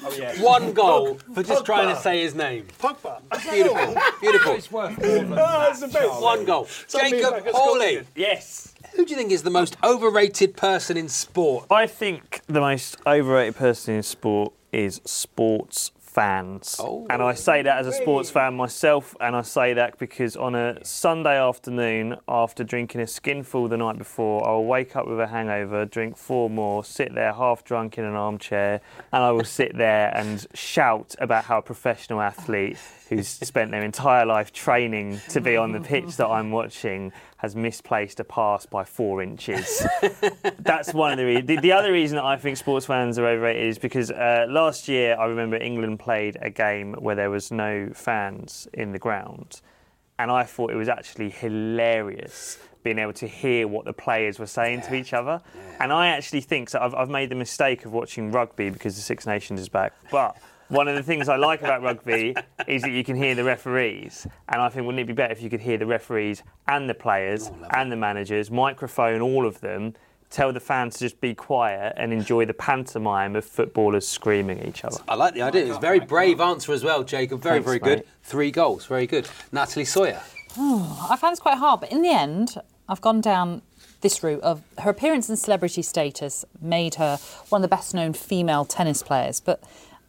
[0.00, 0.40] Oh, yeah.
[0.42, 1.66] one goal for just Pogba.
[1.66, 2.66] trying to say his name.
[2.80, 3.20] Pogba.
[3.50, 3.96] Beautiful.
[4.20, 4.52] Beautiful.
[4.54, 6.20] It's worth more than Oh, that's the best.
[6.22, 6.66] One goal.
[6.86, 7.80] Something Jacob back at Hawley.
[7.86, 8.06] Scotland.
[8.16, 8.74] Yes.
[8.94, 11.66] Who do you think is the most overrated person in sport?
[11.70, 16.76] I think the most overrated person in sport is sports fans.
[16.80, 20.36] Oh, and I say that as a sports fan myself, and I say that because
[20.36, 25.06] on a Sunday afternoon, after drinking a skinful the night before, I will wake up
[25.06, 28.80] with a hangover, drink four more, sit there half drunk in an armchair,
[29.12, 33.82] and I will sit there and shout about how a professional athlete who's spent their
[33.82, 38.66] entire life training to be on the pitch that I'm watching has misplaced a pass
[38.66, 39.86] by four inches.
[40.58, 41.46] That's one of the reasons.
[41.46, 44.88] The, the other reason that I think sports fans are overrated is because uh, last
[44.88, 49.62] year I remember England played a game where there was no fans in the ground,
[50.18, 54.46] and I thought it was actually hilarious being able to hear what the players were
[54.46, 55.40] saying to each other.
[55.80, 56.78] And I actually think so.
[56.80, 60.36] I've, I've made the mistake of watching rugby because the Six Nations is back, but.
[60.68, 62.34] One of the things I like about rugby
[62.66, 65.40] is that you can hear the referees, and I think wouldn't it be better if
[65.40, 69.60] you could hear the referees and the players oh, and the managers, microphone all of
[69.60, 69.94] them,
[70.28, 74.66] tell the fans to just be quiet and enjoy the pantomime of footballers screaming at
[74.66, 74.98] each other.
[75.08, 75.66] I like the idea.
[75.66, 77.40] It's a very brave answer as well, Jacob.
[77.40, 78.04] Very, Thanks, very mate.
[78.04, 78.12] good.
[78.22, 78.84] Three goals.
[78.84, 79.26] Very good.
[79.52, 80.20] Natalie Sawyer.
[80.58, 82.56] Oh, I found this quite hard, but in the end,
[82.90, 83.62] I've gone down
[84.00, 88.12] this route of her appearance and celebrity status made her one of the best known
[88.12, 89.40] female tennis players.
[89.40, 89.62] But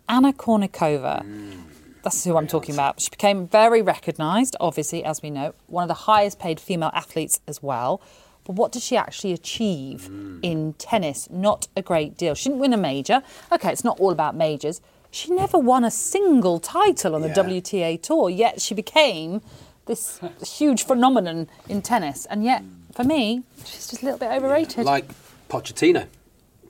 [0.10, 1.62] Anna Kournikova, mm.
[2.02, 3.00] that's who I'm talking about.
[3.00, 7.40] She became very recognised, obviously, as we know, one of the highest paid female athletes
[7.48, 8.02] as well.
[8.44, 10.40] But what did she actually achieve mm.
[10.42, 11.30] in tennis?
[11.30, 12.34] Not a great deal.
[12.34, 13.22] She didn't win a major.
[13.52, 14.82] Okay, it's not all about majors.
[15.12, 19.42] She never won a single title on the WTA tour, yet she became
[19.86, 22.26] this huge phenomenon in tennis.
[22.26, 22.96] And yet, mm.
[22.96, 24.86] for me, she's just a little bit overrated.
[24.86, 25.06] Like
[25.50, 26.08] Pochettino.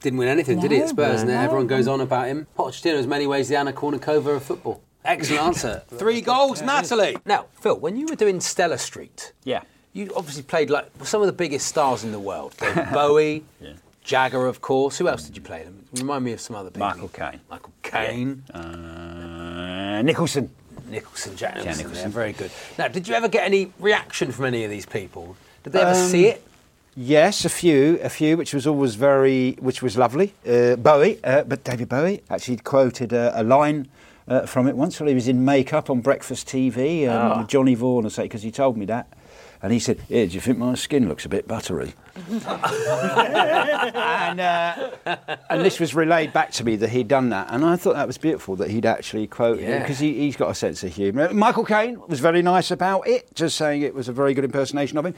[0.02, 0.88] Didn't win anything, did he, at No.
[0.88, 1.22] Spurs?
[1.22, 1.40] And No.
[1.40, 2.48] everyone goes on about him.
[2.58, 4.82] Pochettino is in many ways the Anna Kournikova of football.
[5.04, 5.84] Excellent answer.
[5.90, 7.18] Three goals, Natalie.
[7.26, 9.62] Now, Phil, when you were doing Stella Street, Yeah.
[9.94, 12.54] you obviously played like some of the biggest stars in the world.
[12.60, 13.44] David Bowie,
[14.04, 14.98] Jagger, of course.
[14.98, 15.64] Who else did you play?
[15.64, 15.86] them?
[15.94, 16.88] Remind me of some other people.
[16.88, 17.40] Michael Caine.
[17.50, 18.44] Michael Caine.
[18.54, 20.50] Uh, Nicholson.
[20.90, 21.84] Nicholson, Jack Jack Nicholson.
[21.86, 22.10] Nicholson.
[22.10, 22.52] Yeah, very good.
[22.78, 25.36] Now, did you ever get any reaction from any of these people?
[25.64, 26.44] Did they ever Um, see it?
[26.96, 30.34] Yes, a few, a few, which was always very, which was lovely.
[30.48, 33.88] Uh, Bowie, uh, but David Bowie actually quoted uh, a line
[34.28, 37.76] uh, from it once while he was in makeup on breakfast TV, um, with Johnny
[37.76, 39.08] Vaughan, or say, because he told me that.
[39.62, 41.94] And he said, "Yeah, do you think my skin looks a bit buttery?"
[42.30, 42.46] and,
[44.40, 44.90] uh,
[45.50, 48.08] and this was relayed back to me that he'd done that, and I thought that
[48.08, 49.80] was beautiful that he'd actually quoted Yeah.
[49.80, 51.34] because he, he's got a sense of humour.
[51.34, 54.98] Michael Caine was very nice about it, just saying it was a very good impersonation
[54.98, 55.16] of him.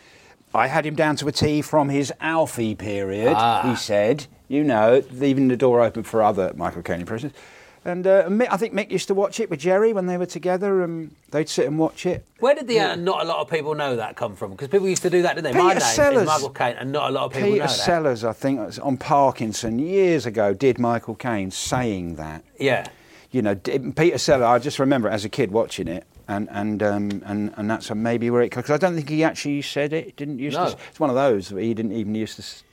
[0.53, 3.33] I had him down to a T from his Alfie period.
[3.35, 3.69] Ah.
[3.69, 7.33] He said, you know, leaving the door open for other Michael Caine impressions.
[7.83, 10.27] And uh, Mick, I think Mick used to watch it with Jerry when they were
[10.27, 12.23] together, and they'd sit and watch it.
[12.39, 14.51] Where did the uh, not a lot of people know that come from?
[14.51, 15.51] Because people used to do that, didn't they?
[15.53, 16.21] Peter My name Sellers.
[16.21, 17.71] is Michael Caine, and not a lot of people know Peter that.
[17.71, 22.43] Sellers, I think, on Parkinson years ago, did Michael Caine saying that.
[22.59, 22.85] Yeah.
[23.31, 27.21] You know, Peter Sellers, I just remember as a kid watching it, and and um,
[27.25, 30.15] and, and that's maybe where it because I don't think he actually said it.
[30.15, 30.73] Didn't used No.
[30.89, 32.41] It's one of those that he didn't even use to.
[32.41, 32.63] s-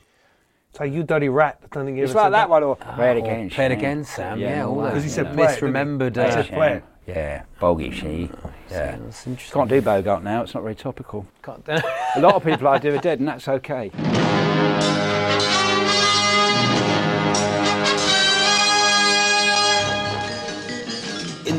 [0.77, 1.59] So you dirty rat.
[1.63, 3.49] I don't think you It's ever like said that one, or Oh, play it again.
[3.49, 4.39] play it again, Sam.
[4.39, 4.81] Yeah, all all that.
[4.83, 5.35] that, Because he said you know.
[5.45, 5.59] play it.
[5.61, 6.83] Misremembered, He uh, said play it.
[7.07, 8.29] Yeah, bogey, see.
[8.69, 8.97] Yeah.
[8.97, 9.59] That's interesting.
[9.59, 11.25] Can't do Bogart now, it's not very topical.
[11.41, 11.71] Can't do.
[12.15, 13.89] a lot of people I do are dead, and that's okay.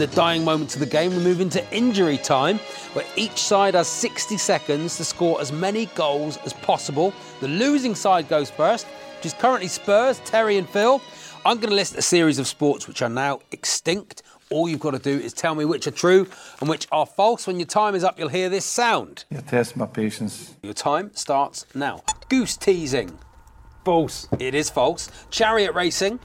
[0.01, 2.59] the dying moments of the game, we move into injury time,
[2.95, 7.13] where each side has 60 seconds to score as many goals as possible.
[7.41, 11.03] The losing side goes first, which is currently Spurs, Terry and Phil.
[11.45, 14.23] I'm going to list a series of sports which are now extinct.
[14.51, 16.27] All you've got to do is tell me which are true
[16.61, 17.47] and which are false.
[17.47, 19.27] When your time is up, you'll hear this sound.
[19.31, 20.55] You test my patience.
[20.63, 22.03] Your time starts now.
[22.31, 23.19] Goose teasing.
[23.85, 24.29] False.
[24.39, 25.11] It is false.
[25.31, 26.21] Chariot racing.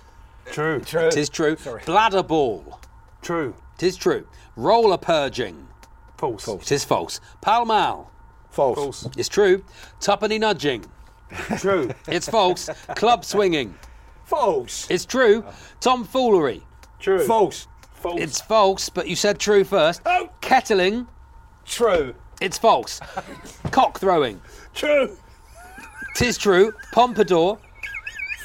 [0.46, 0.80] True.
[0.80, 1.08] True.
[1.08, 1.58] It is true.
[1.86, 2.80] Bladder ball.
[3.22, 3.54] True.
[3.76, 4.28] It is true.
[4.56, 5.68] Roller purging.
[6.18, 6.48] False.
[6.48, 7.20] It is false.
[7.42, 8.12] Pall Mall.
[8.50, 8.78] False.
[8.78, 9.10] False.
[9.18, 9.64] It's true.
[10.00, 10.86] Tuppenny nudging.
[11.58, 11.92] True.
[12.08, 12.70] It's false.
[12.96, 13.76] Club swinging.
[14.24, 14.90] False.
[14.90, 15.44] It's true.
[15.82, 16.64] Tomfoolery.
[17.00, 17.26] True.
[17.26, 17.68] False.
[17.94, 18.22] False.
[18.22, 20.02] It's false, but you said true first.
[20.06, 20.30] Oh.
[20.40, 21.08] Kettling.
[21.66, 22.16] True.
[22.40, 23.02] It's false.
[23.72, 24.40] Cock throwing.
[24.74, 25.18] True.
[26.16, 26.74] Tis true.
[26.94, 27.58] Pompadour.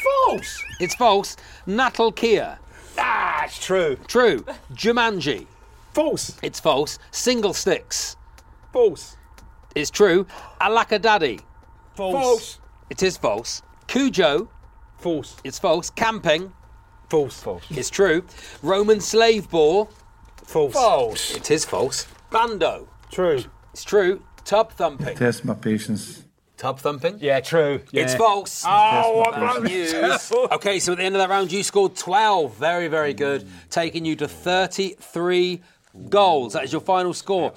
[0.02, 0.64] False.
[0.80, 1.36] It's false.
[1.66, 2.58] Natal Kia.
[3.00, 3.96] Ah, it's true.
[4.06, 4.44] True.
[4.72, 5.46] Jumanji.
[5.92, 6.36] False.
[6.42, 6.98] It's false.
[7.10, 8.16] Single sticks.
[8.72, 9.16] False.
[9.74, 10.26] It's true.
[10.60, 11.40] Alakadaddy.
[11.94, 12.14] False.
[12.14, 12.58] False.
[12.90, 13.62] It is false.
[13.86, 14.48] Cujo.
[14.98, 15.36] False.
[15.44, 15.90] It's false.
[15.90, 16.52] Camping.
[17.08, 17.40] False.
[17.42, 17.64] False.
[17.70, 18.24] It's true.
[18.62, 19.90] Roman slave ball.
[20.44, 20.72] False.
[20.72, 21.36] False.
[21.36, 22.06] It is false.
[22.30, 22.88] Bando.
[23.10, 23.42] True.
[23.72, 24.22] It's true.
[24.44, 25.16] Tub thumping.
[25.16, 26.24] Test my patience.
[26.60, 27.16] Tub thumping.
[27.20, 27.80] Yeah, true.
[27.90, 28.64] It's false.
[28.66, 29.94] Oh, what news.
[30.52, 32.54] okay, so at the end of that round, you scored 12.
[32.54, 33.44] Very, very good.
[33.44, 33.48] Mm.
[33.70, 35.62] Taking you to 33
[36.10, 36.52] goals.
[36.52, 37.54] That is your final score.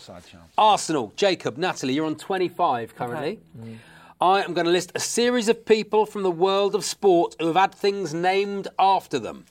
[0.57, 3.41] Arsenal, Jacob, Natalie, you're on 25 currently.
[3.61, 3.71] Okay.
[3.71, 3.77] Mm.
[4.21, 7.47] I am going to list a series of people from the world of sport who
[7.47, 9.43] have had things named after them.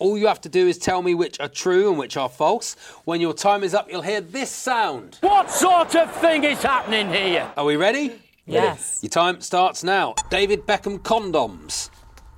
[0.00, 2.74] All you have to do is tell me which are true and which are false.
[3.04, 5.18] When your time is up, you'll hear this sound.
[5.20, 7.52] What sort of thing is happening here?
[7.56, 8.20] Are we ready?
[8.46, 9.00] Yes.
[9.02, 10.14] Your time starts now.
[10.30, 11.90] David Beckham condoms.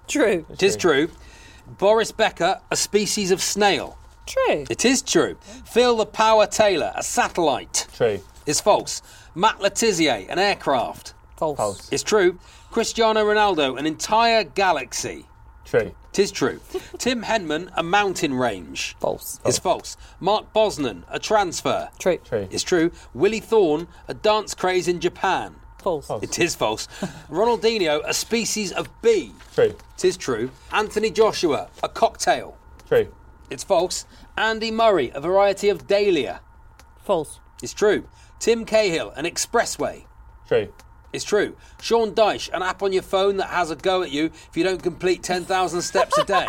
[0.07, 0.47] True.
[0.51, 1.11] It is true.
[1.67, 3.99] Boris Becker, a species of snail.
[4.27, 4.65] True.
[4.71, 5.37] It is true.
[5.65, 7.87] Phil the Power Taylor, a satellite.
[7.95, 8.21] True.
[8.47, 9.03] It's false.
[9.35, 11.15] Matt Le Tissier, an aircraft.
[11.37, 11.57] False.
[11.59, 11.93] False.
[11.93, 12.39] It's true.
[12.71, 15.27] Cristiano Ronaldo, an entire galaxy.
[15.65, 15.95] True.
[16.11, 16.61] It is true.
[16.97, 18.97] Tim Henman, a mountain range.
[18.99, 19.39] False.
[19.45, 19.97] It's false.
[20.19, 21.91] Marc Bosman, a transfer.
[21.99, 22.19] True.
[22.25, 22.49] True.
[22.51, 22.91] It's true.
[23.13, 25.57] Willie Thorne, a dance craze in Japan.
[25.79, 26.11] False.
[26.23, 26.87] It is false.
[27.31, 29.33] Ronaldinho, a species of bee.
[29.55, 29.75] True.
[29.97, 30.51] It is true.
[30.73, 32.57] Anthony Joshua, a cocktail.
[32.89, 33.09] True.
[33.51, 34.05] It's false.
[34.37, 36.41] Andy Murray, a variety of dahlia.
[37.05, 37.41] False.
[37.63, 38.05] It's true.
[38.39, 40.05] Tim Cahill, an expressway.
[40.47, 40.73] True.
[41.13, 41.57] It's true.
[41.81, 44.63] Sean Dyche, an app on your phone that has a go at you if you
[44.63, 46.47] don't complete 10,000 steps a day.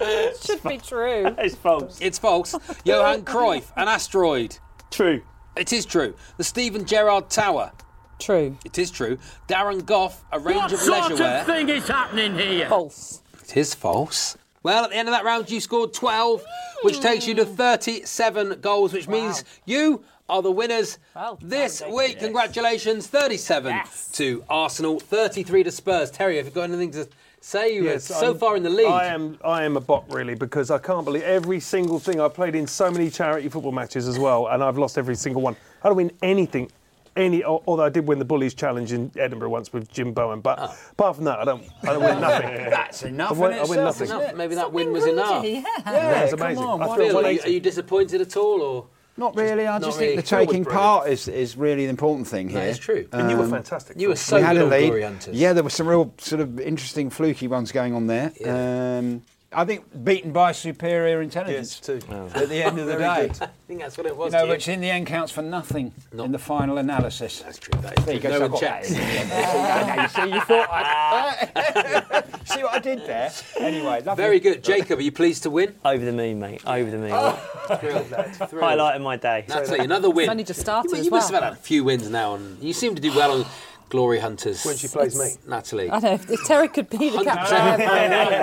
[0.40, 1.34] Should be true.
[1.38, 1.98] It's false.
[2.00, 2.54] It's false.
[2.84, 4.58] Johan Cruyff, an asteroid.
[4.90, 5.22] True.
[5.56, 6.14] It is true.
[6.38, 7.72] The Steven Gerrard Tower.
[8.18, 8.56] True.
[8.64, 9.18] It is true.
[9.48, 11.40] Darren Gough, a range What of sort leisure wear.
[11.40, 12.68] of thing is happening here?
[12.68, 13.22] False.
[13.42, 14.36] It is false.
[14.62, 16.44] Well, at the end of that round, you scored 12,
[16.82, 21.94] which takes you to 37 goals, which means you are the winners Well this done,
[21.94, 22.18] week.
[22.18, 23.06] Congratulations.
[23.06, 24.10] 37 Yes.
[24.12, 26.10] to Arsenal, 33 to Spurs.
[26.10, 27.08] Terry, have you got anything to
[27.40, 27.72] say?
[27.74, 28.86] You Yes, so I'm- far in the lead.
[28.88, 29.38] I am.
[29.42, 32.20] I am a bot really because I can't believe every single thing.
[32.20, 35.40] I've played in so many charity football matches as well, and I've lost every single
[35.40, 35.56] one.
[35.82, 36.70] I don't win anything.
[37.18, 40.58] Any, although I did win the Bullseye Challenge in Edinburgh once with Jim Bowen, but
[40.60, 40.74] Oh.
[40.92, 41.64] apart from that, I don't.
[41.82, 42.48] I don't win nothing.
[42.70, 43.32] That's enough.
[43.32, 44.04] I win, in I win nothing.
[44.04, 44.36] isn't?
[44.36, 45.44] Maybe that win was enough.
[45.44, 45.62] Yeah.
[45.86, 46.64] Yeah, it's come amazing.
[46.64, 49.66] on, I feel are you, are you disappointed at all, or Not really.
[49.66, 50.14] I Not just really.
[50.16, 52.60] think the taking part is, is really the important thing here.
[52.60, 53.08] That is true.
[53.12, 53.98] and you were Um, fantastic.
[54.00, 54.86] you were so we had good a on lead.
[54.86, 55.34] Glory Hunters?
[55.36, 58.30] Yeah, there were some real sort of interesting fluky ones going on there.
[58.46, 61.80] Um, I think beaten by superior intelligence.
[61.80, 62.00] too.
[62.10, 62.26] Oh.
[62.34, 63.28] At the end of the day.
[63.32, 63.42] good.
[63.42, 64.32] I think that's what it You was.
[64.32, 64.48] know, Jim.
[64.50, 67.40] which in the end counts for nothing in the final analysis.
[67.40, 67.80] That's true.
[67.80, 68.30] That is there you true.
[68.30, 68.38] go.
[68.38, 68.90] No so one checks.
[68.90, 70.02] that in the end.
[70.02, 72.22] you see, you thought I.
[72.44, 73.32] see what I did there?
[73.58, 74.22] Anyway, lovely.
[74.22, 74.62] Very good.
[74.62, 75.74] Jacob, are you pleased to win?
[75.82, 76.60] Over the moon, mate.
[76.66, 77.12] Over the moon.
[77.14, 77.32] Oh.
[77.80, 78.34] Thrilled, lad.
[78.50, 78.62] Thrilled.
[78.64, 79.46] Highlight of my day.
[79.48, 80.24] Natalie, another win.
[80.24, 82.62] It's only just started You, as you must have had a few wins now, and
[82.62, 83.46] you seem to do well on
[83.88, 84.64] Glory Hunters.
[84.64, 85.30] When she plays me.
[85.46, 85.90] Natalie.
[85.90, 86.12] I know.
[86.14, 87.80] If Terry could be the captain.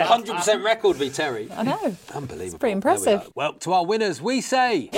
[0.06, 1.50] Hundred percent record v Terry.
[1.52, 1.96] I know.
[2.14, 2.42] Unbelievable.
[2.42, 3.30] It's pretty There we impressive.
[3.36, 4.90] Well, to our winners, we say.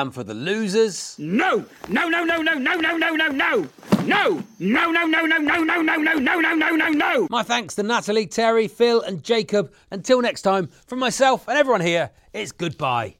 [0.00, 1.66] And for the losers, No!
[1.90, 3.68] No, no, no, no, no, no, no, no, no!
[4.06, 4.42] No!
[4.58, 7.26] No, no, no, no, no, no, no, no, no, no, no, no, no!
[7.28, 9.70] my thanks to Natalie, Terry, Phil, and Jacob.
[9.90, 13.16] Until next time, from myself and everyone here, it's goodbye.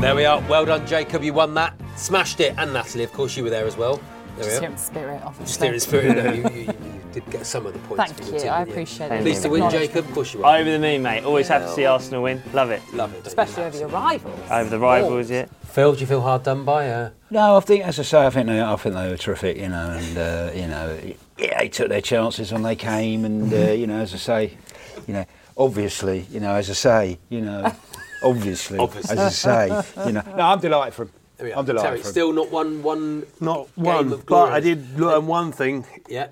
[0.00, 0.40] There we are.
[0.48, 1.22] Well done, Jacob.
[1.22, 1.80] You won that.
[1.94, 2.54] Smashed it.
[2.58, 4.00] And Natalie, of course, you were there as well.
[4.38, 4.70] There we are.
[4.70, 5.44] in spirit, obviously.
[5.46, 6.16] Just there in spirit.
[6.16, 8.04] No, you, you, you did get some of the points.
[8.04, 9.22] Thank for you, team, I didn't appreciate it.
[9.22, 10.06] Pleased to win, Jacob.
[10.06, 10.58] Of course you are.
[10.58, 11.24] Over the moon, mate.
[11.24, 12.42] Always happy to see Arsenal win.
[12.52, 12.82] Love it.
[12.92, 13.26] Love it.
[13.26, 14.50] Especially over your rivals.
[14.50, 15.46] Over the rivals, yeah.
[15.64, 16.88] Phil, do you feel hard done by?
[16.90, 19.56] Uh, No, I think, as I say, I think they, I think they were terrific,
[19.56, 20.98] you know, and uh, you know,
[21.38, 24.58] yeah, they took their chances when they came, and uh, you know, as I say,
[25.06, 25.24] you know,
[25.56, 27.72] obviously, you know, as I say, you know,
[28.24, 29.16] obviously, Obviously.
[29.16, 31.12] as I say, you know, no, I'm delighted for him.
[31.36, 31.54] there we.
[31.54, 32.12] I'm delighted Terry, for him.
[32.12, 33.24] still not one, one.
[33.40, 34.52] Not game one, of but.
[34.52, 35.86] I did learn one thing.
[36.08, 36.28] Yeah.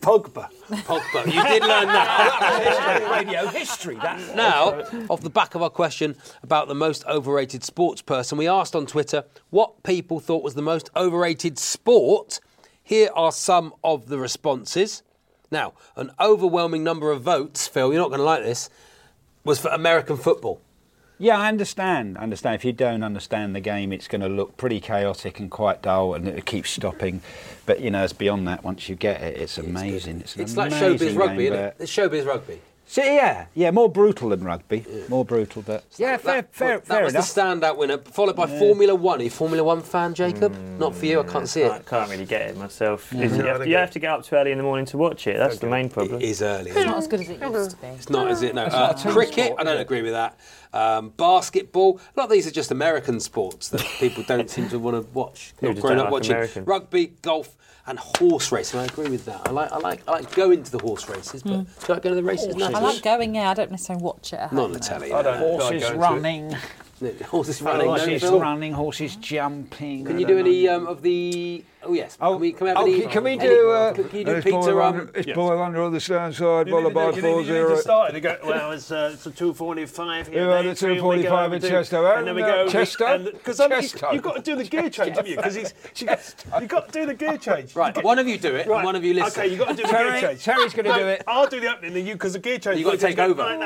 [0.00, 0.48] Pogba.
[0.68, 1.26] Pogba.
[1.26, 3.08] You did learn that.
[3.18, 3.96] radio history.
[3.96, 8.48] That Now, off the back of our question about the most overrated sports person, we
[8.48, 12.40] asked on Twitter what people thought was the most overrated sport.
[12.82, 15.02] Here are some of the responses.
[15.50, 18.70] Now, an overwhelming number of votes, Phil, you're not going to like this,
[19.44, 20.60] was for American football.
[21.18, 22.16] Yeah, I understand.
[22.16, 22.54] I understand.
[22.54, 26.14] If you don't understand the game, it's going to look pretty chaotic and quite dull,
[26.14, 27.20] and it keeps stopping.
[27.66, 28.62] But you know, it's beyond that.
[28.62, 30.20] Once you get it, it's amazing.
[30.20, 31.76] It's, It's like showbiz rugby, game, isn't it?
[31.80, 32.60] It's showbiz rugby.
[32.90, 34.82] So, yeah, yeah, more brutal than rugby.
[35.10, 37.34] More brutal, but yeah, fair, that, fair, that fair was enough.
[37.34, 38.58] the standout winner, followed by Yeah.
[38.58, 39.18] Formula One.
[39.20, 40.56] Are you a Formula One fan, Jacob?
[40.78, 41.86] Not for you, I can't see I it.
[41.86, 43.12] can't really get it myself.
[43.12, 43.24] Yeah.
[43.24, 44.56] Is it- No, I you, have, get you have to get up too early in
[44.58, 45.36] the morning to watch it.
[45.36, 46.22] That's the main problem.
[46.22, 46.70] It is early.
[46.70, 47.86] It's not as good as it used to be.
[47.88, 48.54] It's not, is it?
[48.54, 48.64] No.
[48.64, 50.38] Uh, not a team cricket, sport, I don't agree with that.
[50.72, 54.78] Um, basketball, a lot of these are just American sports that people don't seem to
[54.78, 55.52] want to watch.
[55.56, 56.64] People Not just growing don't up like watching American.
[56.64, 57.54] rugby, golf,
[57.88, 58.80] and horse racing.
[58.80, 59.48] I agree with that.
[59.48, 61.64] I like, I like, I like going to the horse races, but Mm.
[61.64, 62.54] do you like going to the races?
[62.62, 65.12] I like going, yeah, I don't necessarily watch it Not on the telly.
[65.12, 65.58] I don't no.
[65.58, 65.96] Horses going to it.
[65.98, 66.56] running,
[67.24, 67.86] Horses running.
[67.88, 68.40] horses Phil?
[68.40, 70.04] running, horses jumping.
[70.04, 71.64] Can you do any um, of the?
[71.82, 72.16] Oh yes.
[72.16, 73.00] Can we, can we have Oh, any?
[73.02, 73.70] can, can we any- do?
[73.70, 74.56] Uh, can, can you do it's Peter?
[74.58, 77.22] boy Um, under, it's boy under on the stand side, You followed by to- you,
[77.22, 77.68] need, four you need zero.
[77.76, 78.14] to start it.
[78.16, 80.36] You go, well, it's, uh, it's a 245 here.
[80.48, 82.42] Yeah, and the 83, and we go 245 over in to- Chester, And then we
[82.42, 82.64] and, go.
[82.66, 83.18] uh, Chester?
[83.32, 84.08] Because Chester.
[84.12, 85.36] you've got to do the gear change, haven't you?
[85.36, 85.56] Because
[86.60, 87.76] you've got to do the gear change.
[87.76, 89.40] Right, one of you do it, and one of you listen.
[89.40, 90.44] Okay, you've got to do the gear change.
[90.44, 91.22] Terry's gonna do it.
[91.28, 92.78] I'll do the opening, then you, because the gear change.
[92.80, 93.42] You've got to take over.
[93.42, 93.58] Right,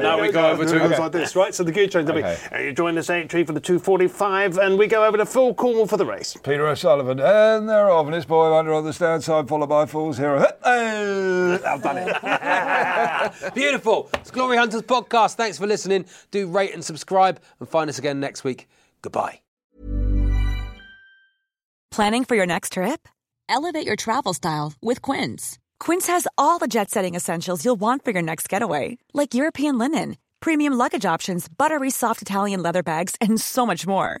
[0.00, 1.54] now, we go over to- It like this, right?
[1.54, 2.38] So the gear change will be, Okay.
[2.54, 5.86] uh, you join this entry for the 245, and we go over to Phil Cornwell
[5.86, 6.36] for the race.
[6.42, 7.18] Peter O'Sullevan,
[7.56, 10.40] and they're off, and it's boy under on the stand side, followed by four zero.
[10.62, 13.54] Hey, I've done it.
[13.54, 14.10] Beautiful.
[14.14, 15.34] It's Glory Hunters podcast.
[15.34, 16.06] Thanks for listening.
[16.30, 18.68] Do rate and subscribe, and find us again next week.
[19.02, 19.40] Goodbye.
[21.90, 23.08] Planning for your next trip?
[23.48, 25.58] Elevate your travel style with Quince.
[25.80, 29.78] Quince has all the jet setting essentials you'll want for your next getaway, like European
[29.78, 34.20] linen, premium luggage options, buttery soft Italian leather bags, and so much more.